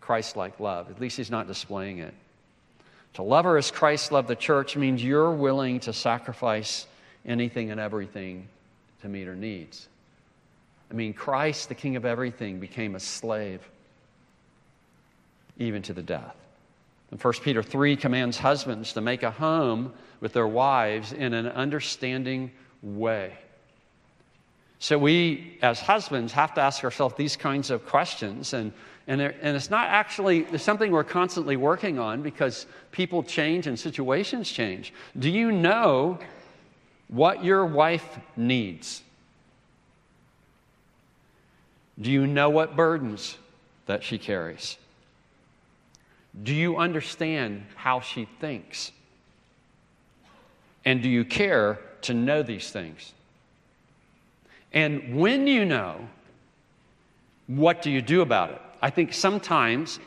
Christ 0.01 0.37
like 0.37 0.59
love. 0.61 0.91
At 0.91 1.01
least 1.01 1.17
he's 1.17 1.31
not 1.31 1.47
displaying 1.47 1.99
it. 1.99 2.15
To 3.15 3.23
love 3.23 3.45
her 3.45 3.57
as 3.57 3.71
Christ 3.71 4.13
loved 4.13 4.29
the 4.29 4.37
church 4.37 4.77
means 4.77 5.03
you're 5.03 5.33
willing 5.33 5.81
to 5.81 5.93
sacrifice 5.93 6.87
anything 7.25 7.71
and 7.71 7.81
everything 7.81 8.49
to 9.03 9.09
meet 9.09 9.27
her 9.27 9.35
needs. 9.35 9.89
I 10.91 10.95
mean, 10.95 11.13
Christ, 11.13 11.69
the 11.69 11.75
King 11.75 11.97
of 11.97 12.05
everything, 12.05 12.61
became 12.61 12.95
a 12.95 13.01
slave 13.01 13.61
even 15.59 15.83
to 15.83 15.93
the 15.93 16.03
death. 16.03 16.37
And 17.11 17.23
1 17.23 17.33
Peter 17.43 17.63
3 17.63 17.97
commands 17.97 18.39
husbands 18.39 18.93
to 18.95 19.01
make 19.01 19.23
a 19.23 19.31
home 19.31 19.93
with 20.21 20.33
their 20.33 20.47
wives 20.47 21.13
in 21.13 21.35
an 21.35 21.47
understanding 21.47 22.51
way. 22.83 23.33
So 24.79 24.99
we, 24.99 25.59
as 25.63 25.81
husbands, 25.81 26.33
have 26.33 26.55
to 26.55 26.61
ask 26.61 26.85
ourselves 26.85 27.15
these 27.17 27.37
kinds 27.37 27.71
of 27.71 27.87
questions. 27.87 28.53
And, 28.53 28.73
and, 29.07 29.21
and 29.21 29.57
it's 29.57 29.71
not 29.71 29.89
actually 29.89 30.41
it's 30.53 30.65
something 30.65 30.91
we're 30.91 31.05
constantly 31.05 31.57
working 31.57 31.99
on 31.99 32.23
because 32.23 32.67
people 32.93 33.23
change 33.23 33.67
and 33.67 33.79
situations 33.79 34.51
change. 34.51 34.93
Do 35.19 35.31
you 35.31 35.51
know 35.53 36.19
what 37.09 37.43
your 37.43 37.65
wife 37.65 38.19
needs? 38.37 39.03
Do 42.01 42.11
you 42.11 42.27
know 42.27 42.51
what 42.51 42.77
burdens 42.77 43.39
that 43.87 44.03
she 44.03 44.19
carries? 44.19 44.77
Do 46.43 46.55
you 46.55 46.77
understand 46.77 47.65
how 47.77 48.01
she 48.01 48.27
thinks? 48.41 48.93
And 50.85 51.03
do 51.03 51.09
you 51.09 51.25
care 51.25 51.79
to 52.03 52.15
know 52.15 52.43
these 52.43 52.71
things? 52.71 53.13
And 54.73 55.17
when 55.17 55.47
you 55.47 55.65
know, 55.65 56.07
what 57.47 57.81
do 57.81 57.91
you 57.91 58.03
do 58.03 58.21
about 58.21 58.51
it? 58.51 58.61
I 58.83 58.91
think 58.91 59.15
sometimes 59.15 59.99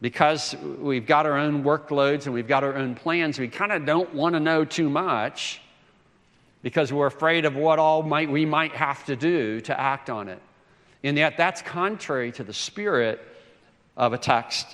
because 0.00 0.56
we've 0.78 1.06
got 1.06 1.26
our 1.26 1.36
own 1.36 1.64
workloads 1.64 2.26
and 2.26 2.34
we've 2.34 2.48
got 2.48 2.64
our 2.64 2.74
own 2.76 2.94
plans, 2.94 3.38
we 3.38 3.48
kind 3.48 3.72
of 3.72 3.84
don't 3.84 4.12
want 4.14 4.34
to 4.34 4.40
know 4.40 4.64
too 4.64 4.88
much 4.88 5.60
because 6.62 6.92
we're 6.92 7.06
afraid 7.06 7.44
of 7.44 7.56
what 7.56 7.78
all 7.78 8.02
might, 8.02 8.28
we 8.28 8.44
might 8.44 8.72
have 8.72 9.04
to 9.06 9.16
do 9.16 9.60
to 9.62 9.78
act 9.78 10.10
on 10.10 10.28
it. 10.28 10.40
And 11.04 11.16
yet, 11.16 11.36
that's 11.36 11.62
contrary 11.62 12.32
to 12.32 12.44
the 12.44 12.52
spirit 12.52 13.20
of 13.96 14.12
a 14.12 14.18
text 14.18 14.66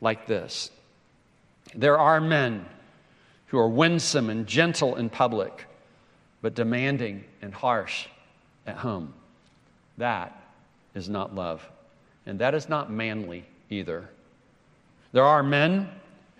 like 0.00 0.26
this. 0.26 0.70
There 1.74 1.98
are 1.98 2.20
men 2.20 2.64
who 3.48 3.58
are 3.58 3.68
winsome 3.68 4.30
and 4.30 4.46
gentle 4.46 4.96
in 4.96 5.10
public, 5.10 5.66
but 6.42 6.54
demanding 6.54 7.24
and 7.42 7.52
harsh 7.52 8.06
at 8.66 8.76
home. 8.76 9.14
That 9.98 10.38
is 10.94 11.08
not 11.08 11.34
love. 11.34 11.66
And 12.24 12.38
that 12.40 12.54
is 12.54 12.68
not 12.68 12.90
manly 12.90 13.44
either. 13.70 14.08
There 15.12 15.24
are 15.24 15.42
men 15.42 15.88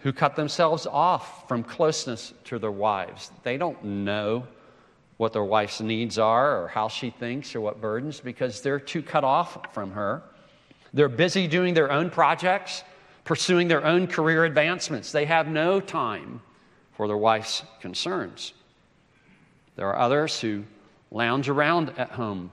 who 0.01 0.13
cut 0.13 0.37
themselves 0.37 0.87
off 0.87 1.49
from 1.49 1.63
closeness 1.63 2.33
to 2.45 2.59
their 2.59 2.71
wives. 2.71 3.31
They 3.43 3.57
don't 3.57 3.83
know 3.85 4.47
what 5.17 5.33
their 5.33 5.45
wife's 5.45 5.81
needs 5.81 6.19
are 6.19 6.63
or 6.63 6.69
how 6.69 6.89
she 6.89 7.11
thinks 7.11 7.55
or 7.55 7.61
what 7.61 7.81
burdens 7.81 8.21
because 8.21 8.61
they're 8.61 8.81
too 8.81 9.03
cut 9.03 9.25
off 9.25 9.73
from 9.73 9.93
her. 9.93 10.23
They're 10.93 11.09
busy 11.09 11.47
doing 11.47 11.75
their 11.75 11.91
own 11.91 12.11
projects, 12.11 12.85
pursuing 13.25 13.69
their 13.69 13.85
own 13.85 14.07
career 14.07 14.45
advancements. 14.45 15.13
They 15.13 15.25
have 15.25 15.49
no 15.49 15.81
time 15.81 16.41
for 16.93 17.09
their 17.09 17.17
wife's 17.17 17.63
concerns. 17.81 18.53
There 19.77 19.89
are 19.89 19.99
others 19.99 20.41
who 20.41 20.65
lounge 21.11 21.49
around 21.49 21.93
at 21.99 22.11
home, 22.11 22.51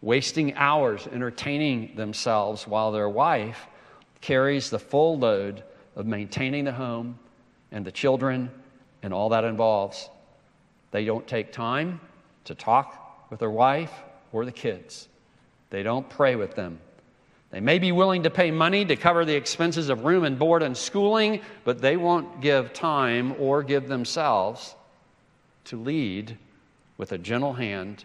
wasting 0.00 0.54
hours 0.54 1.06
entertaining 1.12 1.94
themselves 1.96 2.66
while 2.66 2.92
their 2.92 3.08
wife 3.08 3.66
carries 4.20 4.70
the 4.70 4.78
full 4.78 5.18
load 5.18 5.62
of 5.96 6.06
maintaining 6.06 6.64
the 6.64 6.72
home 6.72 7.18
and 7.70 7.84
the 7.84 7.92
children 7.92 8.50
and 9.02 9.12
all 9.12 9.28
that 9.30 9.44
involves. 9.44 10.08
They 10.92 11.04
don't 11.04 11.26
take 11.26 11.52
time 11.52 12.00
to 12.44 12.54
talk 12.54 13.30
with 13.30 13.40
their 13.40 13.50
wife 13.50 13.92
or 14.32 14.44
the 14.44 14.52
kids. 14.52 15.08
They 15.70 15.82
don't 15.82 16.08
pray 16.08 16.36
with 16.36 16.54
them. 16.54 16.78
They 17.50 17.60
may 17.60 17.78
be 17.78 17.92
willing 17.92 18.22
to 18.22 18.30
pay 18.30 18.50
money 18.50 18.84
to 18.84 18.96
cover 18.96 19.24
the 19.24 19.34
expenses 19.34 19.88
of 19.88 20.04
room 20.04 20.24
and 20.24 20.38
board 20.38 20.62
and 20.62 20.76
schooling, 20.76 21.40
but 21.64 21.80
they 21.80 21.96
won't 21.96 22.40
give 22.40 22.72
time 22.72 23.34
or 23.38 23.62
give 23.62 23.88
themselves 23.88 24.74
to 25.64 25.76
lead 25.76 26.38
with 26.96 27.12
a 27.12 27.18
gentle 27.18 27.52
hand 27.52 28.04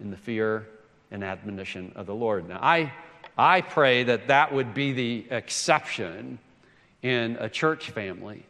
in 0.00 0.10
the 0.10 0.16
fear 0.16 0.68
and 1.10 1.24
admonition 1.24 1.92
of 1.96 2.06
the 2.06 2.14
Lord. 2.14 2.48
Now, 2.48 2.60
I, 2.62 2.92
I 3.36 3.62
pray 3.62 4.04
that 4.04 4.28
that 4.28 4.52
would 4.52 4.74
be 4.74 4.92
the 4.92 5.26
exception 5.30 6.38
in 7.02 7.36
a 7.40 7.48
church 7.48 7.90
family. 7.90 8.44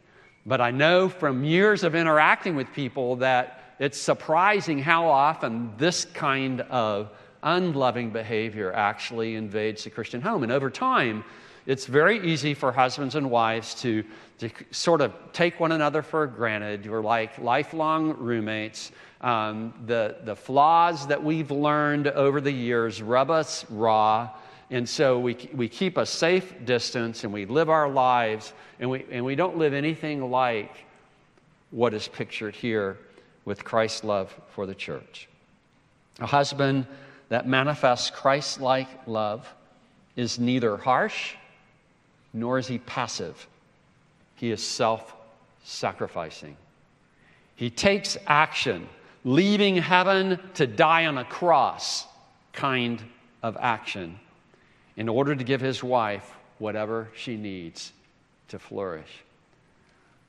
But 0.45 0.61
I 0.61 0.71
know 0.71 1.09
from 1.09 1.43
years 1.43 1.83
of 1.83 1.95
interacting 1.95 2.55
with 2.55 2.71
people 2.73 3.17
that 3.17 3.68
it's 3.79 3.97
surprising 3.97 4.79
how 4.79 5.07
often 5.07 5.71
this 5.77 6.05
kind 6.05 6.61
of 6.61 7.09
unloving 7.41 8.09
behavior 8.09 8.73
actually 8.73 9.35
invades 9.35 9.85
the 9.85 9.89
Christian 9.89 10.21
home. 10.21 10.43
And 10.43 10.51
over 10.51 10.69
time, 10.69 11.23
it's 11.65 11.85
very 11.85 12.19
easy 12.27 12.53
for 12.53 12.73
husbands 12.73 13.15
and 13.15 13.31
wives 13.31 13.75
to, 13.75 14.03
to 14.39 14.49
sort 14.71 14.99
of 14.99 15.13
take 15.31 15.59
one 15.59 15.71
another 15.71 16.01
for 16.01 16.27
granted. 16.27 16.89
We're 16.89 17.01
like 17.01 17.37
lifelong 17.37 18.17
roommates. 18.17 18.91
Um, 19.21 19.73
the, 19.85 20.17
the 20.23 20.35
flaws 20.35 21.07
that 21.07 21.23
we've 21.23 21.51
learned 21.51 22.07
over 22.07 22.41
the 22.41 22.51
years 22.51 23.01
rub 23.01 23.31
us 23.31 23.69
raw. 23.69 24.29
And 24.71 24.87
so 24.87 25.19
we, 25.19 25.35
we 25.53 25.69
keep 25.69 25.97
a 25.97 26.05
safe 26.05 26.53
distance 26.65 27.23
and 27.23 27.31
we 27.31 27.45
live 27.45 27.69
our 27.69 27.89
lives, 27.89 28.53
and 28.79 28.89
we, 28.89 29.05
and 29.09 29.23
we 29.23 29.35
don't 29.35 29.57
live 29.57 29.73
anything 29.73 30.29
like 30.29 30.85
what 31.71 31.93
is 31.93 32.07
pictured 32.07 32.55
here 32.55 32.97
with 33.45 33.63
Christ's 33.63 34.03
love 34.03 34.33
for 34.49 34.65
the 34.65 34.75
church. 34.75 35.27
A 36.19 36.25
husband 36.25 36.85
that 37.29 37.47
manifests 37.47 38.09
Christ 38.09 38.59
like 38.59 38.87
love 39.07 39.47
is 40.15 40.39
neither 40.39 40.77
harsh 40.77 41.35
nor 42.33 42.59
is 42.59 42.67
he 42.67 42.77
passive. 42.79 43.47
He 44.35 44.51
is 44.51 44.63
self 44.63 45.15
sacrificing. 45.63 46.57
He 47.55 47.69
takes 47.69 48.17
action, 48.27 48.87
leaving 49.23 49.75
heaven 49.77 50.39
to 50.55 50.65
die 50.67 51.05
on 51.05 51.17
a 51.17 51.25
cross 51.25 52.05
kind 52.53 53.01
of 53.43 53.57
action 53.59 54.19
in 54.95 55.09
order 55.09 55.35
to 55.35 55.43
give 55.43 55.61
his 55.61 55.83
wife 55.83 56.33
whatever 56.57 57.09
she 57.15 57.37
needs 57.37 57.93
to 58.49 58.59
flourish. 58.59 59.23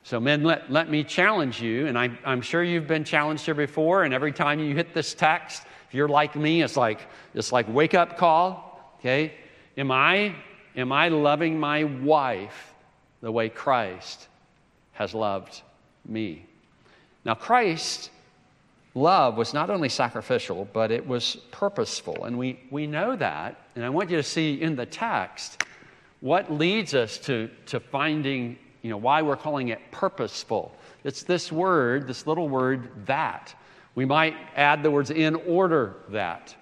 So, 0.03 0.19
men, 0.19 0.43
let, 0.43 0.71
let 0.73 0.89
me 0.91 1.05
challenge 1.05 1.61
you, 1.61 1.87
and 1.87 1.99
I, 1.99 2.11
I'm 2.25 2.41
sure 2.41 2.63
you've 2.63 2.87
been 2.87 3.05
challenged 3.05 3.45
here 3.45 3.55
before, 3.55 4.05
and 4.05 4.15
every 4.15 4.33
time 4.33 4.59
you 4.59 4.75
hit 4.75 4.95
this 4.95 5.13
text, 5.15 5.63
if 5.89 5.95
you're 5.95 6.09
like 6.09 6.37
me, 6.37 6.63
it's 6.63 6.77
like, 6.77 7.01
it's 7.35 7.53
like 7.53 7.67
wake 7.69 7.95
up 7.95 8.17
call, 8.17 8.95
okay? 8.99 9.35
Am 9.77 9.91
I, 9.91 10.35
am 10.77 10.91
I 10.91 11.09
loving 11.09 11.61
my 11.61 11.85
wife 11.85 12.75
the 13.21 13.31
way 13.31 13.49
Christ 13.49 14.29
has 14.93 15.15
loved 15.15 15.63
me? 16.07 16.47
Now, 17.25 17.35
Christ 17.35 18.11
love 18.95 19.37
was 19.37 19.53
not 19.53 19.71
only 19.71 19.89
sacrificial, 19.89 20.69
but 20.73 20.91
it 20.91 21.07
was 21.07 21.37
purposeful. 21.51 22.25
And 22.25 22.39
we, 22.39 22.61
we 22.71 22.87
know 22.87 23.17
that. 23.17 23.61
And 23.75 23.85
I 23.85 23.89
want 23.91 24.11
you 24.11 24.17
to 24.17 24.23
see 24.23 24.61
in 24.61 24.77
the 24.77 24.87
text 24.87 25.65
what 26.21 26.53
leads 26.53 26.95
us 26.95 27.19
to, 27.19 27.51
to 27.67 27.81
finding 27.81 28.59
you 28.83 28.91
know, 28.91 28.97
why 28.97 29.23
we're 29.23 29.37
calling 29.37 29.69
it 29.69 29.79
purposeful. 29.91 30.75
It's 31.05 31.23
this 31.23 31.51
word, 31.51 32.07
this 32.07 32.27
little 32.27 32.49
word, 32.49 33.07
that. 33.07 33.55
We 33.95 34.05
might 34.05 34.37
add 34.57 34.83
the 34.83 34.91
words 34.91 35.11
in 35.11 35.35
order 35.35 35.97
that. 36.09 36.55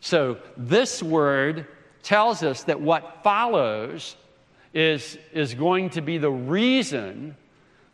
So 0.00 0.38
this 0.56 1.02
word 1.02 1.66
tells 2.02 2.42
us 2.42 2.64
that 2.64 2.80
what 2.80 3.22
follows 3.22 4.16
is, 4.72 5.18
is 5.32 5.54
going 5.54 5.90
to 5.90 6.00
be 6.00 6.18
the 6.18 6.30
reason 6.30 7.36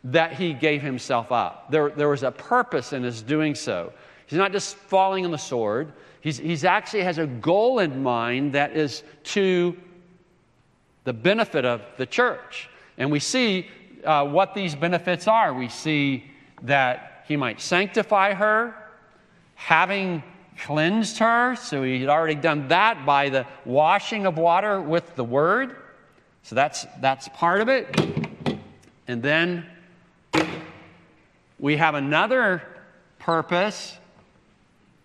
that 0.05 0.33
he 0.33 0.53
gave 0.53 0.81
himself 0.81 1.31
up. 1.31 1.71
There, 1.71 1.89
there 1.89 2.09
was 2.09 2.23
a 2.23 2.31
purpose 2.31 2.93
in 2.93 3.03
his 3.03 3.21
doing 3.21 3.55
so. 3.55 3.91
He's 4.27 4.37
not 4.37 4.51
just 4.51 4.75
falling 4.75 5.25
on 5.25 5.31
the 5.31 5.37
sword, 5.37 5.93
he's, 6.21 6.37
he's 6.37 6.63
actually 6.63 7.03
has 7.03 7.17
a 7.17 7.27
goal 7.27 7.79
in 7.79 8.03
mind 8.03 8.53
that 8.53 8.75
is 8.75 9.03
to 9.23 9.75
the 11.03 11.13
benefit 11.13 11.65
of 11.65 11.81
the 11.97 12.05
church. 12.05 12.69
And 12.97 13.11
we 13.11 13.19
see 13.19 13.67
uh, 14.03 14.25
what 14.25 14.53
these 14.53 14.75
benefits 14.75 15.27
are. 15.27 15.53
We 15.53 15.69
see 15.69 16.25
that 16.63 17.25
he 17.27 17.35
might 17.35 17.59
sanctify 17.59 18.33
her, 18.33 18.75
having 19.55 20.23
cleansed 20.61 21.17
her. 21.17 21.55
So 21.55 21.83
he 21.83 21.99
had 21.99 22.09
already 22.09 22.35
done 22.35 22.67
that 22.69 23.05
by 23.05 23.29
the 23.29 23.45
washing 23.65 24.25
of 24.25 24.37
water 24.37 24.79
with 24.79 25.15
the 25.15 25.23
word. 25.23 25.75
So 26.43 26.55
that's, 26.55 26.85
that's 27.01 27.27
part 27.29 27.61
of 27.61 27.69
it. 27.69 27.87
And 29.07 29.21
then 29.21 29.65
we 31.59 31.77
have 31.77 31.95
another 31.95 32.61
purpose. 33.19 33.97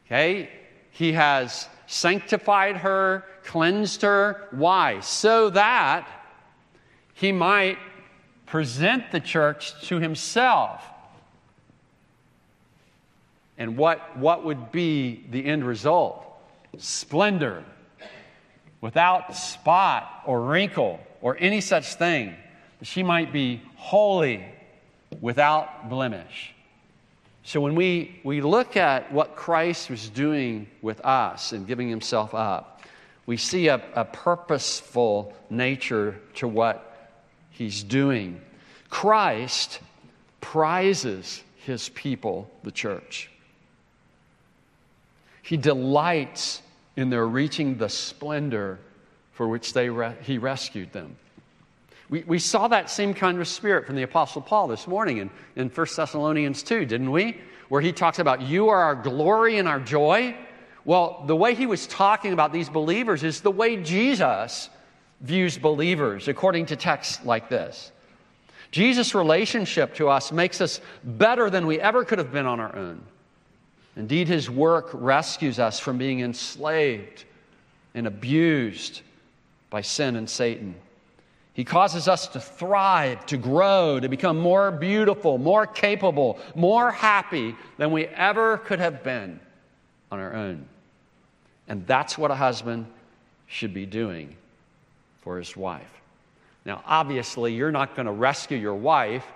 Okay? 0.07 0.51
He 0.91 1.13
has 1.13 1.69
sanctified 1.87 2.77
her, 2.77 3.25
cleansed 3.45 4.03
her. 4.03 4.47
Why? 4.51 5.01
So 5.01 5.51
that 5.51 6.20
he 7.21 7.33
might 7.33 7.77
present 8.47 9.12
the 9.12 9.21
church 9.21 9.79
to 9.89 10.00
himself. 10.00 10.83
And 13.59 13.77
what, 13.77 14.17
what 14.17 14.43
would 14.43 14.73
be 14.73 15.27
the 15.31 15.45
end 15.45 15.67
result? 15.67 16.25
Splendor, 16.79 17.62
without 18.81 19.37
spot 19.37 20.23
or 20.25 20.41
wrinkle 20.41 20.99
or 21.21 21.37
any 21.39 21.61
such 21.61 21.95
thing. 21.97 22.35
She 22.81 23.03
might 23.03 23.35
be 23.35 23.61
holy 23.77 24.43
without 25.21 25.91
blemish. 25.91 26.55
So 27.43 27.61
when 27.61 27.75
we, 27.75 28.19
we 28.25 28.41
look 28.41 28.79
at 28.79 29.12
what 29.12 29.37
Christ 29.37 29.91
was 29.91 30.09
doing 30.09 30.69
with 30.81 31.05
us 31.05 31.53
and 31.53 31.67
giving 31.67 31.91
himself 31.91 32.35
up, 32.35 32.81
we 33.27 33.37
see 33.37 33.69
a, 33.69 33.83
a 33.95 34.07
purposeful 34.07 35.35
nature 35.50 36.19
to 36.37 36.49
what 36.49 36.90
he's 37.61 37.83
doing. 37.83 38.40
Christ 38.88 39.81
prizes 40.40 41.43
his 41.67 41.90
people, 41.90 42.50
the 42.62 42.71
church. 42.71 43.31
He 45.43 45.59
delights 45.59 46.62
in 46.97 47.11
their 47.11 47.29
reaching 47.29 47.76
the 47.76 47.90
splendor 47.90 48.79
for 49.33 49.47
which 49.47 49.75
they 49.75 49.90
re- 49.90 50.17
he 50.23 50.38
rescued 50.38 50.90
them. 50.95 51.17
We, 52.09 52.25
we 52.26 52.38
saw 52.38 52.67
that 52.69 52.88
same 52.88 53.12
kind 53.12 53.38
of 53.38 53.47
spirit 53.47 53.85
from 53.85 53.97
the 53.97 54.05
Apostle 54.05 54.40
Paul 54.40 54.67
this 54.69 54.87
morning 54.87 55.19
in, 55.19 55.31
in 55.55 55.69
1 55.69 55.87
Thessalonians 55.95 56.62
2, 56.62 56.87
didn't 56.87 57.11
we? 57.11 57.43
Where 57.69 57.83
he 57.83 57.93
talks 57.93 58.21
about, 58.21 58.40
You 58.40 58.71
are 58.71 58.81
our 58.81 58.95
glory 58.95 59.59
and 59.59 59.69
our 59.69 59.81
joy. 59.81 60.35
Well, 60.87 61.25
the 61.26 61.37
way 61.37 61.55
he 61.55 61.67
was 61.67 61.87
talking 61.87 62.33
about 62.33 62.55
these 62.55 62.71
believers 62.71 63.23
is 63.23 63.43
the 63.43 63.50
way 63.50 63.76
Jesus 63.76 64.71
views 65.21 65.59
believers, 65.59 66.29
according 66.29 66.67
to 66.67 66.77
texts 66.77 67.25
like 67.25 67.49
this. 67.49 67.93
Jesus' 68.71 69.15
relationship 69.15 69.95
to 69.97 70.09
us 70.09 70.31
makes 70.31 70.61
us 70.61 70.81
better 71.03 71.50
than 71.50 71.67
we 71.67 71.81
ever 71.81 72.05
could 72.05 72.19
have 72.19 72.33
been 72.33 72.47
on 72.47 72.61
our 72.61 72.75
own. 72.75 73.03
Indeed, 73.97 74.29
his 74.29 74.49
work 74.49 74.91
rescues 74.93 75.59
us 75.59 75.81
from 75.81 75.99
being 75.99 76.21
enslaved 76.21 77.25
and 77.95 78.07
abused 78.07 79.03
by 79.69 79.81
sin 79.81 80.17
and 80.17 80.31
Satan. 80.31 80.75
He 81.53 81.65
causes 81.65 82.07
us 82.07 82.29
to 82.29 82.41
thrive, 82.41 83.27
to 83.27 83.37
grow, 83.37 83.99
to 83.99 84.09
become 84.09 84.39
more 84.39 84.71
beautiful, 84.71 85.37
more 85.37 85.67
capable, 85.67 86.39
more 86.55 86.93
happy 86.93 87.57
than 87.77 87.91
we 87.91 88.07
ever 88.07 88.59
could 88.59 88.79
have 88.79 89.03
been 89.03 89.41
on 90.12 90.21
our 90.21 90.33
own. 90.33 90.65
And 91.67 91.87
that's 91.87 92.17
what 92.17 92.31
a 92.31 92.37
husband 92.37 92.87
should 93.49 93.75
be 93.75 93.85
doing 93.85 94.37
for 95.21 95.39
his 95.39 95.57
wife. 95.57 95.91
Now, 96.65 96.83
obviously, 96.87 97.55
you're 97.55 97.73
not 97.73 97.97
going 97.97 98.07
to 98.07 98.12
rescue 98.12 98.59
your 98.59 98.75
wife 98.75 99.27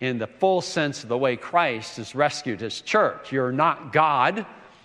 in 0.00 0.18
the 0.18 0.26
full 0.26 0.60
sense 0.60 1.02
of 1.02 1.08
the 1.08 1.18
way 1.18 1.36
Christ 1.36 1.96
has 1.98 2.14
rescued 2.14 2.60
his 2.60 2.80
church. 2.80 3.30
You're 3.30 3.52
not 3.52 3.92
God. 3.92 4.44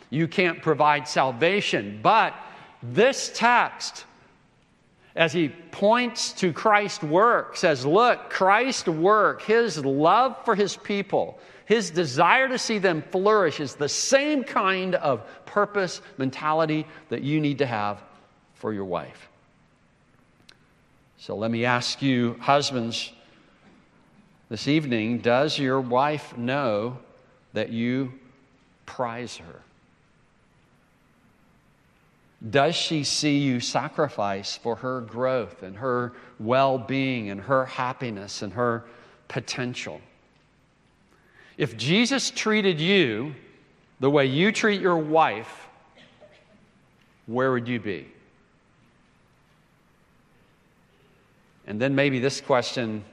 You 0.10 0.28
can't 0.28 0.62
provide 0.62 1.08
salvation. 1.08 2.00
But 2.04 2.36
this 2.84 3.32
text 3.34 4.06
as 5.18 5.34
he 5.34 5.50
points 5.50 6.32
to 6.34 6.54
Christ's 6.54 7.04
work, 7.04 7.58
says, 7.58 7.84
Look, 7.86 8.30
Christ's 8.30 8.88
work, 8.88 9.42
his 9.42 9.84
love 9.84 10.38
for 10.46 10.54
his 10.54 10.78
people, 10.78 11.40
his 11.66 11.90
desire 11.90 12.48
to 12.48 12.60
see 12.60 12.78
them 12.78 13.04
flourish 13.12 13.60
is 13.60 13.74
the 13.74 13.90
same 13.90 14.44
kind 14.44 14.94
of 14.94 15.26
purpose, 15.48 16.02
mentality 16.20 16.86
that 17.10 17.24
you 17.24 17.42
need 17.42 17.58
to 17.58 17.66
have 17.66 18.02
for 18.54 18.72
your 18.72 18.86
wife. 18.86 19.28
So 21.20 21.36
let 21.36 21.52
me 21.52 21.66
ask 21.66 22.02
you, 22.02 22.38
husbands, 22.40 23.12
this 24.50 24.68
evening, 24.68 25.20
does 25.20 25.58
your 25.58 25.82
wife 25.82 26.38
know 26.38 27.00
that 27.54 27.70
you 27.70 28.14
prize 28.86 29.38
her? 29.38 29.62
Does 32.50 32.76
she 32.76 33.04
see 33.04 33.40
you 33.40 33.60
sacrifice 33.60 34.56
for 34.56 34.76
her 34.76 35.02
growth 35.02 35.64
and 35.64 35.76
her 35.78 36.14
well 36.40 36.78
being 36.78 37.30
and 37.30 37.42
her 37.42 37.66
happiness 37.66 38.44
and 38.44 38.54
her 38.54 38.86
potential? 39.28 40.00
If 41.58 41.76
Jesus 41.76 42.30
treated 42.30 42.80
you 42.80 43.34
the 44.00 44.10
way 44.10 44.28
you 44.28 44.52
treat 44.52 44.80
your 44.80 44.98
wife, 44.98 45.68
where 47.26 47.52
would 47.52 47.68
you 47.68 47.80
be? 47.80 48.08
And 51.68 51.80
then 51.80 51.94
maybe 51.94 52.20
this 52.20 52.42
question 52.42 53.04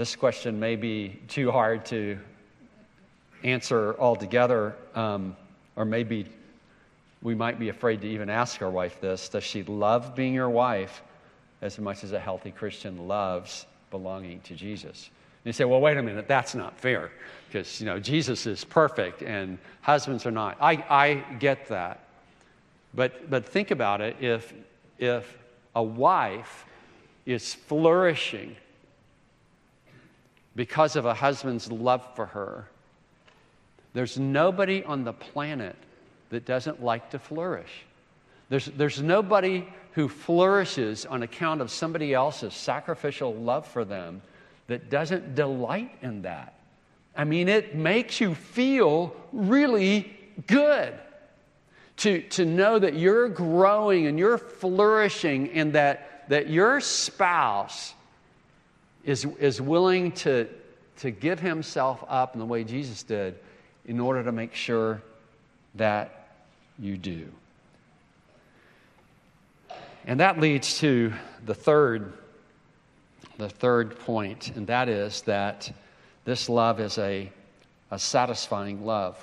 this 0.00 0.16
question 0.16 0.58
may 0.58 0.76
be 0.76 1.20
too 1.28 1.52
hard 1.52 1.84
to 1.84 2.18
answer 3.44 3.94
altogether, 3.98 4.74
um, 4.94 5.36
or 5.76 5.84
maybe 5.84 6.24
we 7.20 7.34
might 7.34 7.58
be 7.58 7.68
afraid 7.68 8.00
to 8.00 8.08
even 8.08 8.30
ask 8.30 8.62
our 8.62 8.70
wife 8.70 8.98
this 9.02 9.28
Does 9.28 9.44
she 9.44 9.62
love 9.64 10.14
being 10.14 10.32
your 10.32 10.48
wife 10.48 11.02
as 11.60 11.78
much 11.78 12.02
as 12.02 12.12
a 12.12 12.18
healthy 12.18 12.50
Christian 12.50 13.08
loves 13.08 13.66
belonging 13.90 14.40
to 14.40 14.54
Jesus? 14.54 15.10
And 15.44 15.48
you 15.48 15.52
say, 15.52 15.66
well, 15.66 15.82
wait 15.82 15.98
a 15.98 16.02
minute, 16.02 16.26
that's 16.26 16.54
not 16.54 16.78
fair 16.78 17.10
because, 17.46 17.78
you 17.78 17.84
know, 17.84 18.00
Jesus 18.00 18.46
is 18.46 18.64
perfect 18.64 19.22
and 19.22 19.58
husbands 19.82 20.24
are 20.24 20.30
not. 20.30 20.56
I, 20.62 20.82
I 20.88 21.14
get 21.38 21.68
that. 21.68 22.00
But, 22.94 23.28
but 23.28 23.46
think 23.46 23.70
about 23.70 24.00
it 24.00 24.16
if, 24.18 24.54
if 24.98 25.36
a 25.74 25.82
wife 25.82 26.64
is 27.26 27.54
flourishing 27.54 28.56
because 30.56 30.96
of 30.96 31.06
a 31.06 31.14
husband's 31.14 31.70
love 31.70 32.04
for 32.14 32.26
her, 32.26 32.68
there's 33.92 34.18
nobody 34.18 34.84
on 34.84 35.04
the 35.04 35.12
planet 35.12 35.76
that 36.30 36.44
doesn't 36.44 36.82
like 36.82 37.10
to 37.10 37.18
flourish. 37.18 37.84
There's, 38.48 38.66
there's 38.66 39.00
nobody 39.00 39.66
who 39.92 40.08
flourishes 40.08 41.06
on 41.06 41.22
account 41.22 41.60
of 41.60 41.70
somebody 41.70 42.14
else's 42.14 42.54
sacrificial 42.54 43.34
love 43.34 43.66
for 43.66 43.84
them 43.84 44.22
that 44.66 44.90
doesn't 44.90 45.34
delight 45.34 45.96
in 46.02 46.22
that. 46.22 46.54
I 47.16 47.24
mean, 47.24 47.48
it 47.48 47.74
makes 47.74 48.20
you 48.20 48.34
feel 48.34 49.14
really 49.32 50.16
good 50.46 50.94
to, 52.00 52.22
to 52.22 52.46
know 52.46 52.78
that 52.78 52.94
you're 52.94 53.28
growing 53.28 54.06
and 54.06 54.18
you're 54.18 54.38
flourishing 54.38 55.50
and 55.50 55.74
that, 55.74 56.24
that 56.30 56.48
your 56.48 56.80
spouse 56.80 57.92
is, 59.04 59.26
is 59.38 59.60
willing 59.60 60.12
to, 60.12 60.48
to 60.98 61.10
give 61.10 61.40
himself 61.40 62.02
up 62.08 62.34
in 62.34 62.40
the 62.40 62.46
way 62.46 62.64
Jesus 62.64 63.02
did 63.02 63.38
in 63.84 64.00
order 64.00 64.24
to 64.24 64.32
make 64.32 64.54
sure 64.54 65.02
that 65.74 66.38
you 66.78 66.96
do. 66.96 67.28
And 70.06 70.20
that 70.20 70.40
leads 70.40 70.78
to 70.78 71.12
the 71.44 71.54
third, 71.54 72.14
the 73.36 73.50
third 73.50 73.98
point, 73.98 74.56
and 74.56 74.66
that 74.68 74.88
is 74.88 75.20
that 75.22 75.70
this 76.24 76.48
love 76.48 76.80
is 76.80 76.96
a, 76.96 77.30
a 77.90 77.98
satisfying 77.98 78.86
love. 78.86 79.22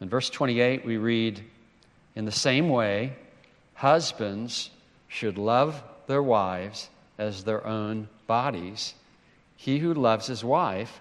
In 0.00 0.08
verse 0.08 0.30
28, 0.30 0.84
we 0.84 0.96
read, 0.96 1.42
In 2.14 2.24
the 2.24 2.32
same 2.32 2.68
way, 2.68 3.14
husbands 3.74 4.70
should 5.08 5.38
love 5.38 5.82
their 6.06 6.22
wives 6.22 6.88
as 7.18 7.44
their 7.44 7.66
own 7.66 8.08
bodies. 8.26 8.94
He 9.56 9.78
who 9.78 9.94
loves 9.94 10.26
his 10.26 10.44
wife 10.44 11.00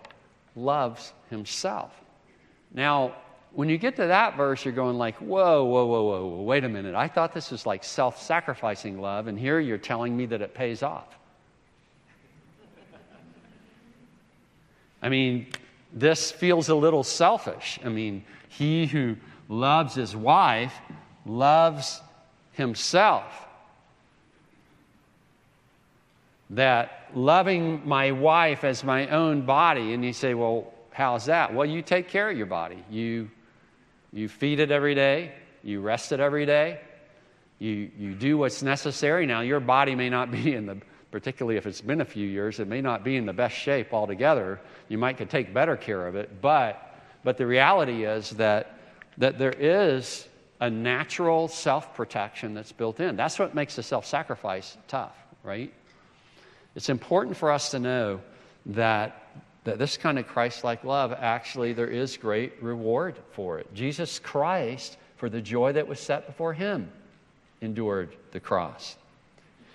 loves 0.55 1.13
himself. 1.29 1.91
Now, 2.73 3.15
when 3.53 3.67
you 3.67 3.77
get 3.77 3.97
to 3.97 4.07
that 4.07 4.37
verse, 4.37 4.63
you're 4.63 4.73
going 4.73 4.97
like, 4.97 5.15
whoa, 5.17 5.65
whoa, 5.65 5.85
whoa, 5.85 6.03
whoa, 6.03 6.25
whoa, 6.27 6.41
wait 6.41 6.63
a 6.63 6.69
minute. 6.69 6.95
I 6.95 7.07
thought 7.07 7.33
this 7.33 7.51
was 7.51 7.65
like 7.65 7.83
self 7.83 8.21
sacrificing 8.21 9.01
love, 9.01 9.27
and 9.27 9.37
here 9.37 9.59
you're 9.59 9.77
telling 9.77 10.15
me 10.15 10.25
that 10.27 10.41
it 10.41 10.53
pays 10.53 10.83
off. 10.83 11.17
I 15.01 15.09
mean, 15.09 15.47
this 15.91 16.31
feels 16.31 16.69
a 16.69 16.75
little 16.75 17.03
selfish. 17.03 17.79
I 17.83 17.89
mean, 17.89 18.23
he 18.47 18.85
who 18.85 19.17
loves 19.51 19.93
his 19.93 20.15
wife 20.15 20.73
loves 21.25 22.01
himself. 22.53 23.25
That 26.51 27.09
loving 27.13 27.87
my 27.87 28.13
wife 28.13 28.63
as 28.63 28.83
my 28.83 29.07
own 29.09 29.41
body, 29.41 29.93
and 29.93 30.03
you 30.03 30.13
say, 30.13 30.33
well, 30.33 30.73
how's 30.91 31.25
that? 31.25 31.53
Well, 31.53 31.65
you 31.65 31.81
take 31.81 32.07
care 32.07 32.29
of 32.29 32.37
your 32.37 32.47
body. 32.47 32.83
You 32.89 33.29
You 34.13 34.27
feed 34.27 34.59
it 34.59 34.71
every 34.71 34.95
day, 34.95 35.33
you 35.63 35.81
rest 35.81 36.11
it 36.11 36.19
every 36.19 36.45
day, 36.45 36.79
you, 37.59 37.91
you 37.97 38.13
do 38.13 38.37
what's 38.37 38.61
necessary. 38.61 39.25
Now, 39.25 39.41
your 39.41 39.59
body 39.59 39.95
may 39.95 40.09
not 40.09 40.31
be 40.37 40.53
in 40.53 40.65
the, 40.65 40.77
particularly 41.11 41.57
if 41.57 41.65
it's 41.65 41.81
been 41.81 42.01
a 42.01 42.05
few 42.05 42.27
years, 42.27 42.59
it 42.59 42.67
may 42.67 42.81
not 42.81 43.03
be 43.03 43.15
in 43.15 43.25
the 43.25 43.33
best 43.33 43.55
shape 43.55 43.93
altogether. 43.93 44.59
You 44.89 44.97
might 44.97 45.17
could 45.17 45.29
take 45.29 45.53
better 45.53 45.77
care 45.77 46.07
of 46.07 46.15
it, 46.15 46.41
but, 46.41 46.97
but 47.23 47.37
the 47.37 47.45
reality 47.45 48.05
is 48.05 48.31
that, 48.31 48.77
that 49.21 49.37
there 49.37 49.53
is 49.53 50.27
a 50.59 50.69
natural 50.69 51.47
self 51.47 51.93
protection 51.93 52.55
that's 52.55 52.71
built 52.71 52.99
in. 52.99 53.15
That's 53.15 53.37
what 53.37 53.53
makes 53.53 53.75
the 53.75 53.83
self 53.83 54.05
sacrifice 54.05 54.77
tough, 54.87 55.15
right? 55.43 55.71
It's 56.75 56.89
important 56.89 57.37
for 57.37 57.51
us 57.51 57.69
to 57.71 57.79
know 57.79 58.19
that, 58.67 59.27
that 59.63 59.77
this 59.77 59.95
kind 59.95 60.17
of 60.17 60.25
Christ 60.25 60.63
like 60.63 60.83
love, 60.83 61.13
actually, 61.13 61.73
there 61.73 61.87
is 61.87 62.17
great 62.17 62.53
reward 62.63 63.15
for 63.33 63.59
it. 63.59 63.71
Jesus 63.75 64.17
Christ, 64.17 64.97
for 65.17 65.29
the 65.29 65.41
joy 65.41 65.71
that 65.73 65.87
was 65.87 65.99
set 65.99 66.25
before 66.25 66.53
him, 66.53 66.91
endured 67.61 68.15
the 68.31 68.39
cross. 68.39 68.95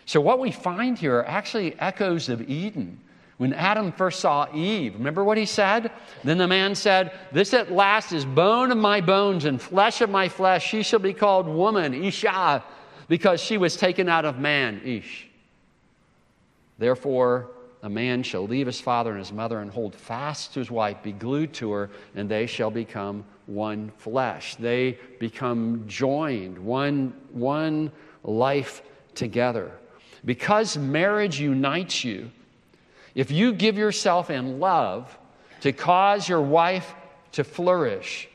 So, 0.07 0.21
what 0.21 0.41
we 0.41 0.51
find 0.51 0.99
here 0.99 1.19
are 1.19 1.29
actually 1.29 1.79
echoes 1.79 2.29
of 2.29 2.51
Eden. 2.51 3.01
When 3.39 3.53
Adam 3.53 3.93
first 3.93 4.21
saw 4.21 4.47
Eve, 4.55 4.95
remember 4.95 5.23
what 5.23 5.37
he 5.37 5.45
said? 5.45 5.91
Then 6.25 6.39
the 6.39 6.49
man 6.49 6.75
said, 6.75 7.13
This 7.33 7.53
at 7.53 7.71
last 7.71 8.13
is 8.13 8.25
bone 8.25 8.73
of 8.73 8.79
my 8.79 9.03
bones 9.03 9.45
and 9.45 9.61
flesh 9.61 10.01
of 10.01 10.09
my 10.09 10.29
flesh. 10.29 10.67
She 10.67 10.83
shall 10.83 11.01
be 11.01 11.13
called 11.13 11.47
woman, 11.47 11.93
Isha, 11.93 12.65
because 13.09 13.41
she 13.41 13.59
was 13.59 13.77
taken 13.77 14.09
out 14.09 14.25
of 14.25 14.39
man, 14.39 14.81
Ish. 14.85 15.29
Therefore, 16.79 17.51
a 17.83 17.91
man 17.91 18.23
shall 18.23 18.47
leave 18.47 18.67
his 18.67 18.81
father 18.81 19.11
and 19.11 19.19
his 19.19 19.33
mother 19.33 19.61
and 19.61 19.71
hold 19.71 19.95
fast 19.95 20.55
to 20.55 20.59
his 20.59 20.71
wife, 20.71 21.03
be 21.03 21.13
glued 21.13 21.53
to 21.55 21.73
her, 21.73 21.91
and 22.15 22.29
they 22.29 22.47
shall 22.47 22.71
become 22.71 23.25
one 23.47 23.93
flesh. 23.99 24.57
They 24.57 24.99
become 25.21 25.85
joined, 25.87 26.59
one, 26.59 27.15
one 27.33 27.93
life 28.25 28.83
together. 29.15 29.73
Because 30.25 30.77
marriage 30.77 31.39
unites 31.39 32.03
you, 32.03 32.31
if 33.17 33.31
you 33.31 33.55
give 33.55 33.79
yourself 33.79 34.29
in 34.29 34.61
love 34.61 35.19
to 35.63 35.73
cause 35.73 36.29
your 36.29 36.43
wife 36.43 36.95
to 37.33 37.43
flourish, 37.43 38.29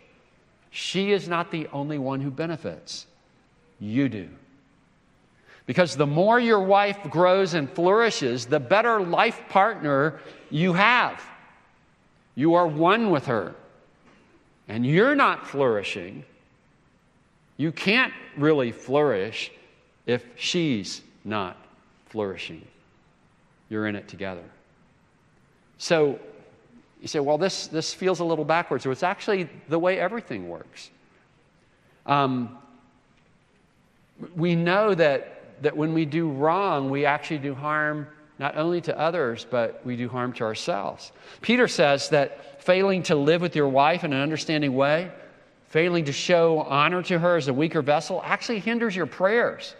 she 0.72 1.12
is 1.12 1.28
not 1.28 1.52
the 1.52 1.68
only 1.68 2.00
one 2.00 2.20
who 2.20 2.32
benefits. 2.32 3.06
You 3.80 4.10
do. 4.10 4.28
Because 5.68 5.96
the 5.96 6.08
more 6.08 6.40
your 6.40 6.62
wife 6.62 6.98
grows 7.12 7.54
and 7.54 7.70
flourishes, 7.70 8.48
the 8.48 8.60
better 8.60 9.00
life 9.00 9.40
partner 9.50 10.20
you 10.50 10.74
have. 10.74 11.24
You 12.34 12.56
are 12.56 12.66
one 12.66 13.12
with 13.12 13.28
her. 13.28 13.54
And 14.68 14.84
you're 14.84 15.16
not 15.16 15.48
flourishing. 15.48 16.26
You 17.58 17.72
can't 17.72 18.14
really 18.36 18.72
flourish 18.72 19.52
if 20.08 20.26
she's 20.38 21.04
not 21.24 21.56
flourishing. 22.08 22.66
You're 23.70 23.86
in 23.86 23.96
it 23.96 24.08
together. 24.08 24.44
So 25.82 26.20
you 27.02 27.08
say, 27.08 27.20
well, 27.20 27.40
this, 27.40 27.66
this 27.66 27.92
feels 27.92 28.20
a 28.20 28.24
little 28.24 28.46
backwards. 28.46 28.86
It's 28.86 29.02
actually 29.02 29.50
the 29.68 29.80
way 29.80 30.00
everything 30.00 30.48
works. 30.48 30.92
Um, 32.06 32.60
we 34.36 34.56
know 34.56 34.94
that 34.94 35.42
that 35.62 35.78
when 35.78 35.94
we 35.94 36.06
do 36.06 36.30
wrong, 36.30 36.90
we 36.90 37.06
actually 37.06 37.38
do 37.38 37.54
harm 37.54 38.08
not 38.40 38.58
only 38.58 38.82
to 38.82 38.98
others, 38.98 39.46
but 39.50 39.82
we 39.86 39.96
do 39.96 40.10
harm 40.10 40.34
to 40.34 40.44
ourselves. 40.44 41.12
Peter 41.42 41.68
says 41.68 42.10
that 42.10 42.64
failing 42.64 43.04
to 43.04 43.16
live 43.16 43.42
with 43.42 43.56
your 43.56 43.68
wife 43.68 44.04
in 44.04 44.14
an 44.14 44.22
understanding 44.22 44.76
way, 44.76 45.12
failing 45.70 46.06
to 46.06 46.12
show 46.12 46.62
honor 46.62 47.04
to 47.04 47.20
her 47.20 47.38
as 47.38 47.48
a 47.48 47.54
weaker 47.54 47.84
vessel, 47.84 48.22
actually 48.26 48.60
hinders 48.60 48.96
your 48.96 49.06
prayers. 49.06 49.76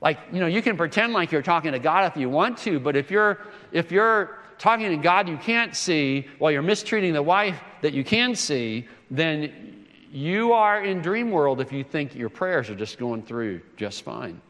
Like, 0.00 0.18
you 0.32 0.40
know, 0.40 0.46
you 0.46 0.62
can 0.62 0.76
pretend 0.76 1.12
like 1.12 1.30
you're 1.32 1.42
talking 1.42 1.72
to 1.72 1.78
God 1.78 2.10
if 2.10 2.18
you 2.18 2.30
want 2.30 2.58
to, 2.58 2.80
but 2.80 2.96
if 2.96 3.10
you're 3.10 3.38
if 3.72 3.92
you're 3.92 4.38
talking 4.64 4.88
to 4.88 4.96
God 4.96 5.28
you 5.28 5.36
can't 5.36 5.76
see 5.76 6.26
while 6.38 6.50
you're 6.50 6.62
mistreating 6.62 7.12
the 7.12 7.22
wife 7.22 7.60
that 7.82 7.92
you 7.92 8.02
can 8.02 8.34
see, 8.34 8.88
then 9.10 9.84
you 10.10 10.54
are 10.54 10.82
in 10.82 11.02
dream 11.02 11.30
world 11.30 11.60
if 11.60 11.70
you 11.70 11.84
think 11.84 12.14
your 12.14 12.30
prayers 12.30 12.70
are 12.70 12.74
just 12.74 12.98
going 12.98 13.22
through 13.22 13.60
just 13.76 14.00
fine. 14.00 14.40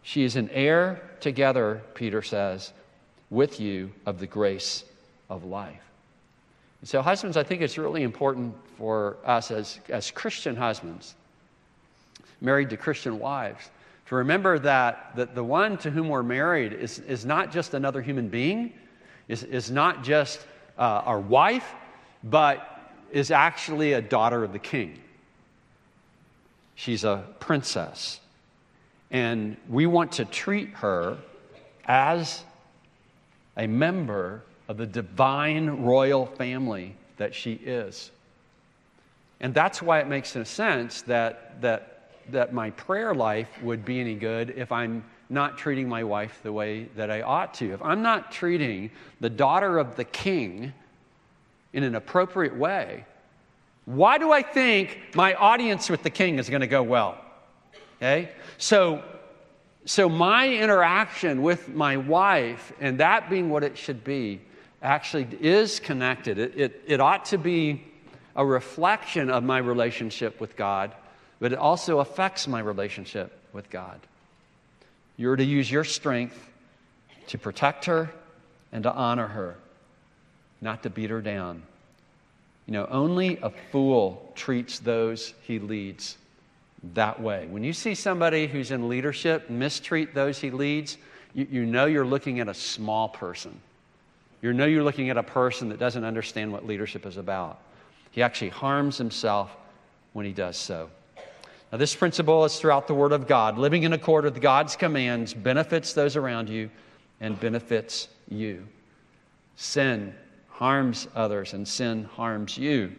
She 0.00 0.24
is 0.24 0.36
an 0.36 0.48
heir 0.48 1.02
together, 1.20 1.82
Peter 1.92 2.22
says, 2.22 2.72
with 3.28 3.60
you 3.60 3.92
of 4.06 4.20
the 4.20 4.26
grace 4.26 4.84
of 5.28 5.44
life. 5.44 5.82
And 6.80 6.88
so, 6.88 7.02
husbands, 7.02 7.36
I 7.36 7.42
think 7.42 7.60
it's 7.60 7.76
really 7.76 8.04
important 8.04 8.54
for 8.78 9.18
us 9.26 9.50
as, 9.50 9.80
as 9.90 10.10
Christian 10.10 10.56
husbands, 10.56 11.14
married 12.40 12.70
to 12.70 12.78
Christian 12.78 13.18
wives, 13.18 13.70
to 14.06 14.14
remember 14.14 14.58
that, 14.60 15.14
that 15.16 15.34
the 15.34 15.44
one 15.44 15.76
to 15.78 15.90
whom 15.90 16.08
we're 16.08 16.22
married 16.22 16.72
is, 16.72 17.00
is 17.00 17.26
not 17.26 17.52
just 17.52 17.74
another 17.74 18.00
human 18.00 18.30
being, 18.30 18.72
is, 19.30 19.44
is 19.44 19.70
not 19.70 20.02
just 20.02 20.40
uh, 20.76 21.02
our 21.04 21.20
wife, 21.20 21.66
but 22.24 22.66
is 23.12 23.30
actually 23.30 23.92
a 23.92 24.02
daughter 24.02 24.42
of 24.42 24.52
the 24.52 24.58
king. 24.58 24.98
She's 26.74 27.04
a 27.04 27.24
princess. 27.38 28.18
And 29.10 29.56
we 29.68 29.86
want 29.86 30.12
to 30.12 30.24
treat 30.24 30.70
her 30.70 31.18
as 31.84 32.42
a 33.56 33.68
member 33.68 34.42
of 34.66 34.78
the 34.78 34.86
divine 34.86 35.82
royal 35.82 36.26
family 36.26 36.96
that 37.16 37.32
she 37.32 37.52
is. 37.52 38.10
And 39.40 39.54
that's 39.54 39.80
why 39.80 40.00
it 40.00 40.08
makes 40.08 40.34
no 40.34 40.42
sense 40.42 41.02
that, 41.02 41.60
that, 41.60 42.10
that 42.30 42.52
my 42.52 42.70
prayer 42.70 43.14
life 43.14 43.48
would 43.62 43.84
be 43.84 44.00
any 44.00 44.14
good 44.14 44.54
if 44.56 44.72
I'm 44.72 45.04
not 45.30 45.56
treating 45.56 45.88
my 45.88 46.04
wife 46.04 46.40
the 46.42 46.52
way 46.52 46.84
that 46.96 47.10
I 47.10 47.22
ought 47.22 47.54
to. 47.54 47.72
If 47.72 47.82
I'm 47.82 48.02
not 48.02 48.32
treating 48.32 48.90
the 49.20 49.30
daughter 49.30 49.78
of 49.78 49.96
the 49.96 50.04
king 50.04 50.72
in 51.72 51.84
an 51.84 51.94
appropriate 51.94 52.56
way, 52.56 53.04
why 53.84 54.18
do 54.18 54.32
I 54.32 54.42
think 54.42 54.98
my 55.14 55.34
audience 55.34 55.88
with 55.88 56.02
the 56.02 56.10
king 56.10 56.38
is 56.38 56.48
going 56.48 56.60
to 56.60 56.66
go 56.66 56.82
well? 56.82 57.18
Okay? 57.96 58.30
So, 58.58 59.02
so 59.84 60.08
my 60.08 60.48
interaction 60.48 61.42
with 61.42 61.68
my 61.68 61.96
wife, 61.96 62.72
and 62.80 62.98
that 62.98 63.30
being 63.30 63.50
what 63.50 63.64
it 63.64 63.78
should 63.78 64.04
be, 64.04 64.40
actually 64.82 65.28
is 65.40 65.80
connected. 65.80 66.38
It, 66.38 66.52
it, 66.56 66.82
it 66.86 67.00
ought 67.00 67.26
to 67.26 67.38
be 67.38 67.84
a 68.36 68.44
reflection 68.44 69.30
of 69.30 69.44
my 69.44 69.58
relationship 69.58 70.40
with 70.40 70.56
God, 70.56 70.92
but 71.38 71.52
it 71.52 71.58
also 71.58 72.00
affects 72.00 72.48
my 72.48 72.60
relationship 72.60 73.32
with 73.52 73.70
God. 73.70 74.00
You're 75.20 75.36
to 75.36 75.44
use 75.44 75.70
your 75.70 75.84
strength 75.84 76.48
to 77.26 77.36
protect 77.36 77.84
her 77.84 78.10
and 78.72 78.84
to 78.84 78.90
honor 78.90 79.26
her, 79.26 79.58
not 80.62 80.82
to 80.84 80.88
beat 80.88 81.10
her 81.10 81.20
down. 81.20 81.62
You 82.64 82.72
know, 82.72 82.86
only 82.86 83.36
a 83.42 83.50
fool 83.70 84.32
treats 84.34 84.78
those 84.78 85.34
he 85.42 85.58
leads 85.58 86.16
that 86.94 87.20
way. 87.20 87.46
When 87.50 87.62
you 87.62 87.74
see 87.74 87.94
somebody 87.94 88.46
who's 88.46 88.70
in 88.70 88.88
leadership 88.88 89.50
mistreat 89.50 90.14
those 90.14 90.38
he 90.38 90.50
leads, 90.50 90.96
you, 91.34 91.46
you 91.50 91.66
know 91.66 91.84
you're 91.84 92.06
looking 92.06 92.40
at 92.40 92.48
a 92.48 92.54
small 92.54 93.10
person. 93.10 93.60
You 94.40 94.54
know 94.54 94.64
you're 94.64 94.82
looking 94.82 95.10
at 95.10 95.18
a 95.18 95.22
person 95.22 95.68
that 95.68 95.78
doesn't 95.78 96.02
understand 96.02 96.50
what 96.50 96.66
leadership 96.66 97.04
is 97.04 97.18
about. 97.18 97.60
He 98.10 98.22
actually 98.22 98.48
harms 98.48 98.96
himself 98.96 99.54
when 100.14 100.24
he 100.24 100.32
does 100.32 100.56
so. 100.56 100.88
Now, 101.72 101.78
this 101.78 101.94
principle 101.94 102.44
is 102.44 102.58
throughout 102.58 102.88
the 102.88 102.94
Word 102.94 103.12
of 103.12 103.28
God. 103.28 103.56
Living 103.56 103.84
in 103.84 103.92
accord 103.92 104.24
with 104.24 104.40
God's 104.40 104.74
commands 104.74 105.32
benefits 105.32 105.92
those 105.92 106.16
around 106.16 106.48
you 106.48 106.68
and 107.20 107.38
benefits 107.38 108.08
you. 108.28 108.66
Sin 109.54 110.14
harms 110.48 111.06
others, 111.14 111.54
and 111.54 111.66
sin 111.66 112.04
harms 112.04 112.58
you. 112.58 112.92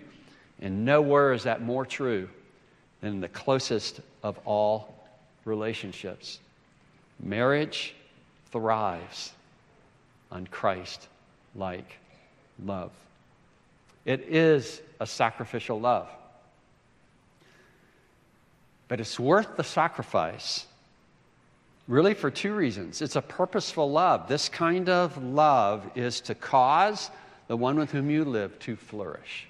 And 0.62 0.86
nowhere 0.86 1.34
is 1.34 1.44
that 1.44 1.62
more 1.62 1.86
true 1.86 2.30
than 3.02 3.14
in 3.14 3.22
the 3.22 3.30
closest 3.30 4.00
of 4.24 4.40
all 4.46 4.96
relationships. 5.44 6.40
Marriage 7.20 7.94
thrives 8.52 9.34
on 10.32 10.48
Christ 10.48 11.08
like 11.56 11.98
love. 12.64 12.92
It 14.06 14.22
is 14.22 14.82
a 15.00 15.06
sacrificial 15.06 15.80
love. 15.80 16.10
But 18.92 19.00
it's 19.00 19.18
worth 19.18 19.56
the 19.56 19.64
sacrifice, 19.64 20.66
really, 21.88 22.14
for 22.14 22.30
two 22.30 22.54
reasons. 22.54 23.02
It's 23.02 23.16
a 23.16 23.22
purposeful 23.22 23.90
love. 23.90 24.28
This 24.28 24.50
kind 24.50 24.90
of 24.90 25.16
love 25.24 25.90
is 25.96 26.20
to 26.20 26.36
cause 26.36 27.10
the 27.48 27.56
one 27.56 27.80
with 27.80 27.92
whom 27.92 28.10
you 28.10 28.26
live 28.26 28.60
to 28.60 28.76
flourish. 28.76 29.48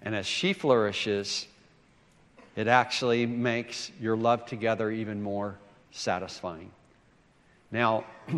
And 0.00 0.14
as 0.14 0.24
she 0.24 0.54
flourishes, 0.54 1.46
it 2.56 2.66
actually 2.66 3.26
makes 3.26 3.92
your 4.00 4.16
love 4.16 4.46
together 4.46 4.90
even 4.90 5.22
more 5.22 5.58
satisfying. 5.90 6.70
Now, 7.70 8.06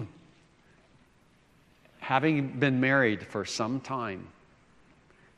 having 2.00 2.58
been 2.58 2.80
married 2.80 3.24
for 3.24 3.44
some 3.44 3.78
time, 3.78 4.26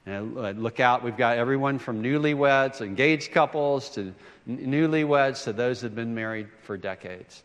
And 0.09 0.39
uh, 0.39 0.51
look 0.53 0.81
out, 0.81 1.05
we've 1.05 1.19
got 1.19 1.37
everyone 1.37 1.79
from 1.79 2.03
newlyweds, 2.03 2.81
engaged 2.81 3.31
couples, 3.31 3.91
to 3.91 4.15
newlyweds, 4.49 5.45
to 5.45 5.53
those 5.53 5.83
that 5.83 5.89
have 5.89 5.97
been 5.97 6.15
married 6.15 6.49
for 6.63 6.79
decades. 6.79 7.43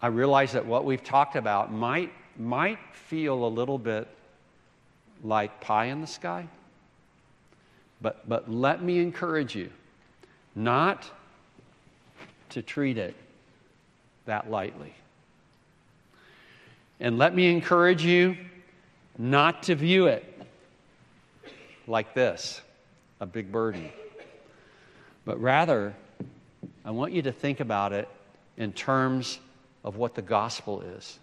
I 0.00 0.06
realize 0.06 0.52
that 0.52 0.64
what 0.64 0.84
we've 0.84 1.02
talked 1.02 1.34
about 1.34 1.72
might, 1.72 2.12
might 2.38 2.78
feel 2.92 3.44
a 3.44 3.48
little 3.48 3.76
bit 3.76 4.06
like 5.24 5.60
pie 5.60 5.86
in 5.86 6.00
the 6.00 6.06
sky. 6.06 6.46
But, 8.00 8.28
but 8.28 8.48
let 8.48 8.80
me 8.80 9.00
encourage 9.00 9.56
you 9.56 9.70
not 10.54 11.10
to 12.50 12.62
treat 12.62 12.98
it 12.98 13.16
that 14.26 14.48
lightly. 14.48 14.94
And 17.00 17.18
let 17.18 17.34
me 17.34 17.50
encourage 17.50 18.04
you 18.04 18.36
not 19.18 19.64
to 19.64 19.74
view 19.74 20.06
it 20.06 20.33
like 21.86 22.14
this 22.14 22.60
a 23.20 23.26
big 23.26 23.50
burden. 23.50 23.90
But 25.24 25.40
rather, 25.40 25.94
I 26.84 26.90
want 26.90 27.12
you 27.12 27.22
to 27.22 27.32
think 27.32 27.60
about 27.60 27.92
it 27.92 28.08
in 28.56 28.72
terms 28.72 29.38
of 29.82 29.96
what 29.96 30.14
the 30.14 30.22
gospel 30.22 30.80
is. 30.80 31.18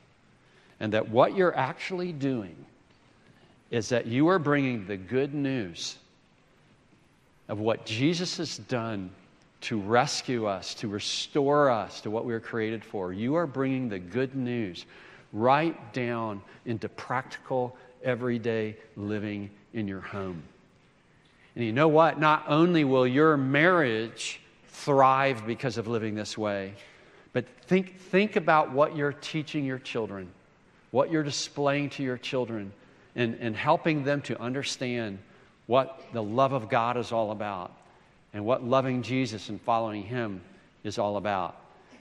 And 0.80 0.94
that 0.94 1.10
what 1.10 1.36
you're 1.36 1.56
actually 1.56 2.12
doing 2.12 2.56
is 3.70 3.90
that 3.90 4.08
you 4.08 4.28
are 4.30 4.40
bringing 4.40 4.88
the 4.88 4.98
good 4.98 5.34
news 5.34 5.98
of 7.48 7.60
what 7.60 7.86
Jesus 7.86 8.38
has 8.38 8.58
done 8.58 9.12
to 9.62 9.80
rescue 9.80 10.48
us, 10.48 10.74
to 10.76 10.88
restore 10.88 11.70
us 11.70 12.02
to 12.02 12.10
what 12.10 12.26
we 12.26 12.34
were 12.34 12.40
created 12.40 12.84
for. 12.84 13.14
You 13.14 13.36
are 13.36 13.46
bringing 13.46 13.90
the 13.90 14.00
good 14.00 14.36
news 14.36 14.86
right 15.32 15.94
down 15.94 16.42
into 16.66 16.90
practical, 16.90 17.78
everyday 18.04 18.76
living 18.96 19.52
in 19.74 19.88
your 19.88 20.02
home. 20.02 20.44
And 21.56 21.66
you 21.66 21.74
know 21.74 21.88
what? 21.88 22.20
Not 22.20 22.46
only 22.48 22.84
will 22.84 23.08
your 23.08 23.38
marriage 23.38 24.40
thrive 24.68 25.46
because 25.46 25.78
of 25.78 25.88
living 25.88 26.16
this 26.16 26.38
way, 26.38 26.74
but 27.34 27.46
think, 27.64 28.00
think 28.00 28.36
about 28.36 28.72
what 28.72 28.96
you're 28.96 29.14
teaching 29.14 29.66
your 29.66 29.80
children, 29.80 30.30
what 30.92 31.12
you're 31.12 31.24
displaying 31.24 31.90
to 31.92 32.04
your 32.04 32.18
children, 32.18 32.72
and, 33.16 33.38
and 33.40 33.56
helping 33.56 34.04
them 34.04 34.22
to 34.22 34.40
understand 34.40 35.20
what 35.68 36.02
the 36.14 36.24
love 36.24 36.54
of 36.54 36.70
God 36.70 36.98
is 36.98 37.12
all 37.12 37.32
about 37.32 37.72
and 38.34 38.46
what 38.46 38.64
loving 38.64 39.02
Jesus 39.02 39.50
and 39.50 39.62
following 39.62 40.04
Him 40.04 40.42
is 40.84 40.98
all 40.98 41.18
about. 41.18 41.58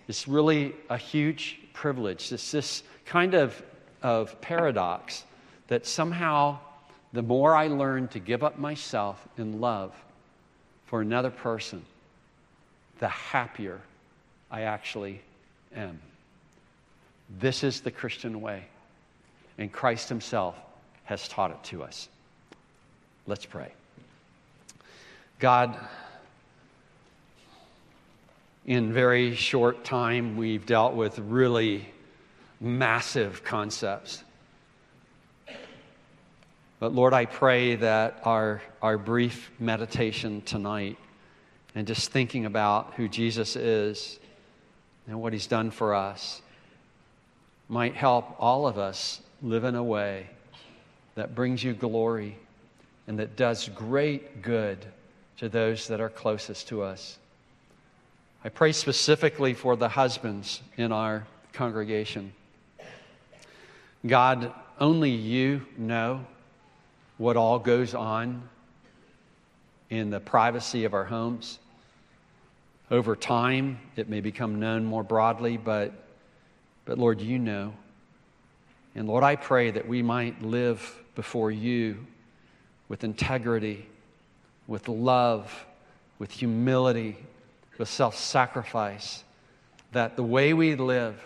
It's 0.09 0.27
really 0.27 0.75
a 0.89 0.97
huge 0.97 1.59
privilege. 1.73 2.33
It's 2.33 2.51
this 2.51 2.83
kind 3.05 3.35
of, 3.35 3.61
of 4.03 4.41
paradox 4.41 5.25
that 5.69 5.87
somehow 5.87 6.59
the 7.13 7.23
more 7.23 7.55
I 7.55 7.69
learn 7.69 8.09
to 8.09 8.19
give 8.19 8.43
up 8.43 8.59
myself 8.59 9.27
in 9.37 9.61
love 9.61 9.93
for 10.87 11.01
another 11.01 11.31
person, 11.31 11.85
the 12.99 13.09
happier 13.09 13.81
I 14.51 14.63
actually 14.63 15.21
am. 15.75 16.01
This 17.39 17.65
is 17.65 17.81
the 17.81 17.91
Christian 17.91 18.41
way, 18.41 18.65
and 19.59 19.73
Christ 19.73 20.09
Himself 20.09 20.57
has 21.05 21.27
taught 21.29 21.51
it 21.51 21.63
to 21.65 21.83
us. 21.83 22.09
Let's 23.27 23.47
pray. 23.47 23.73
God, 25.39 25.77
in 28.67 28.93
very 28.93 29.35
short 29.35 29.85
time, 29.85 30.37
we've 30.37 30.67
dealt 30.67 30.95
with 30.95 31.19
really 31.19 31.89
massive 32.61 33.43
concepts. 33.43 34.23
But 36.81 36.95
Lord, 36.95 37.13
I 37.13 37.27
pray 37.27 37.77
that 37.77 38.23
our, 38.25 38.63
our 38.81 38.97
brief 38.97 39.51
meditation 39.59 40.41
tonight 40.41 40.97
and 41.75 41.87
just 41.87 42.11
thinking 42.11 42.47
about 42.47 42.95
who 42.95 43.07
Jesus 43.07 43.55
is 43.55 44.19
and 45.07 45.21
what 45.21 45.35
he's 45.35 45.47
done 45.47 45.71
for 45.71 45.95
us 45.95 46.41
might 47.69 47.95
help 47.95 48.35
all 48.39 48.67
of 48.67 48.79
us 48.79 49.21
live 49.43 49.65
in 49.65 49.75
a 49.75 49.85
way 49.85 50.27
that 51.17 51.35
brings 51.35 51.63
you 51.63 51.75
glory 51.75 52.39
and 53.07 53.19
that 53.19 53.37
does 53.37 53.69
great 53.69 54.41
good 54.41 54.79
to 55.37 55.51
those 55.51 55.87
that 55.89 56.01
are 56.01 56.09
closest 56.09 56.69
to 56.69 56.83
us. 56.83 57.19
I 58.43 58.49
pray 58.49 58.73
specifically 58.73 59.53
for 59.53 59.77
the 59.77 59.91
husbands 59.91 60.63
in 60.79 60.93
our 60.93 61.27
congregation. 61.53 62.33
God, 64.07 64.55
only 64.81 65.11
you 65.11 65.67
know 65.77 66.25
what 67.21 67.37
all 67.37 67.59
goes 67.59 67.95
on 67.95 68.43
in 69.91 70.09
the 70.09 70.19
privacy 70.19 70.85
of 70.85 70.95
our 70.95 71.05
homes. 71.05 71.59
Over 72.91 73.15
time, 73.15 73.79
it 73.95 74.09
may 74.09 74.23
become 74.23 74.59
known 74.59 74.87
more 74.87 75.03
broadly, 75.03 75.59
but, 75.59 75.93
but 76.87 76.97
Lord, 76.97 77.21
you 77.21 77.39
know. 77.39 77.75
And 78.95 79.07
Lord, 79.07 79.23
I 79.23 79.37
pray 79.37 79.71
that 79.71 79.87
we 79.87 80.01
might 80.01 80.41
live 80.41 80.99
before 81.15 81.51
you 81.51 82.07
with 82.89 83.05
integrity, 83.05 83.87
with 84.67 84.89
love, 84.89 85.67
with 86.19 86.31
humility, 86.31 87.19
with 87.77 87.91
self 87.91 88.17
sacrifice, 88.17 89.25
that 89.93 90.17
the 90.17 90.25
way 90.25 90.55
we 90.55 90.75
live 90.75 91.23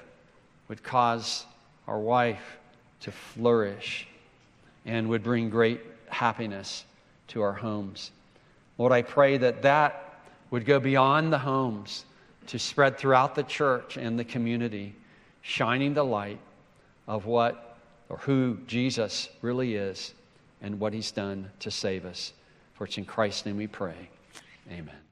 would 0.67 0.83
cause 0.83 1.47
our 1.87 2.01
wife 2.01 2.59
to 3.03 3.13
flourish 3.13 4.09
and 4.85 5.09
would 5.09 5.23
bring 5.23 5.51
great 5.51 5.81
happiness 6.09 6.85
to 7.29 7.43
our 7.43 7.53
homes. 7.53 8.11
Lord, 8.79 8.93
I 8.93 9.03
pray 9.03 9.39
that 9.39 9.63
that 9.63 10.21
would 10.51 10.65
go 10.65 10.79
beyond 10.79 11.33
the 11.33 11.39
homes 11.39 12.05
to 12.49 12.59
spread 12.59 12.99
throughout 12.99 13.35
the 13.35 13.43
church 13.43 13.97
and 13.97 14.19
the 14.19 14.25
community, 14.25 14.95
shining 15.43 15.95
the 15.95 16.05
light 16.05 16.39
of 17.07 17.27
what 17.27 17.79
or 18.09 18.19
who 18.19 18.59
Jesus 18.67 19.29
really 19.43 19.77
is 19.77 20.15
and 20.61 20.79
what 20.79 20.93
he's 20.93 21.11
done 21.11 21.51
to 21.61 21.71
save 21.71 22.05
us. 22.05 22.33
For 22.75 22.85
it's 22.85 22.99
in 22.99 23.05
Christ's 23.05 23.47
name 23.47 23.57
we 23.57 23.67
pray. 23.67 24.11
Amen. 24.71 25.04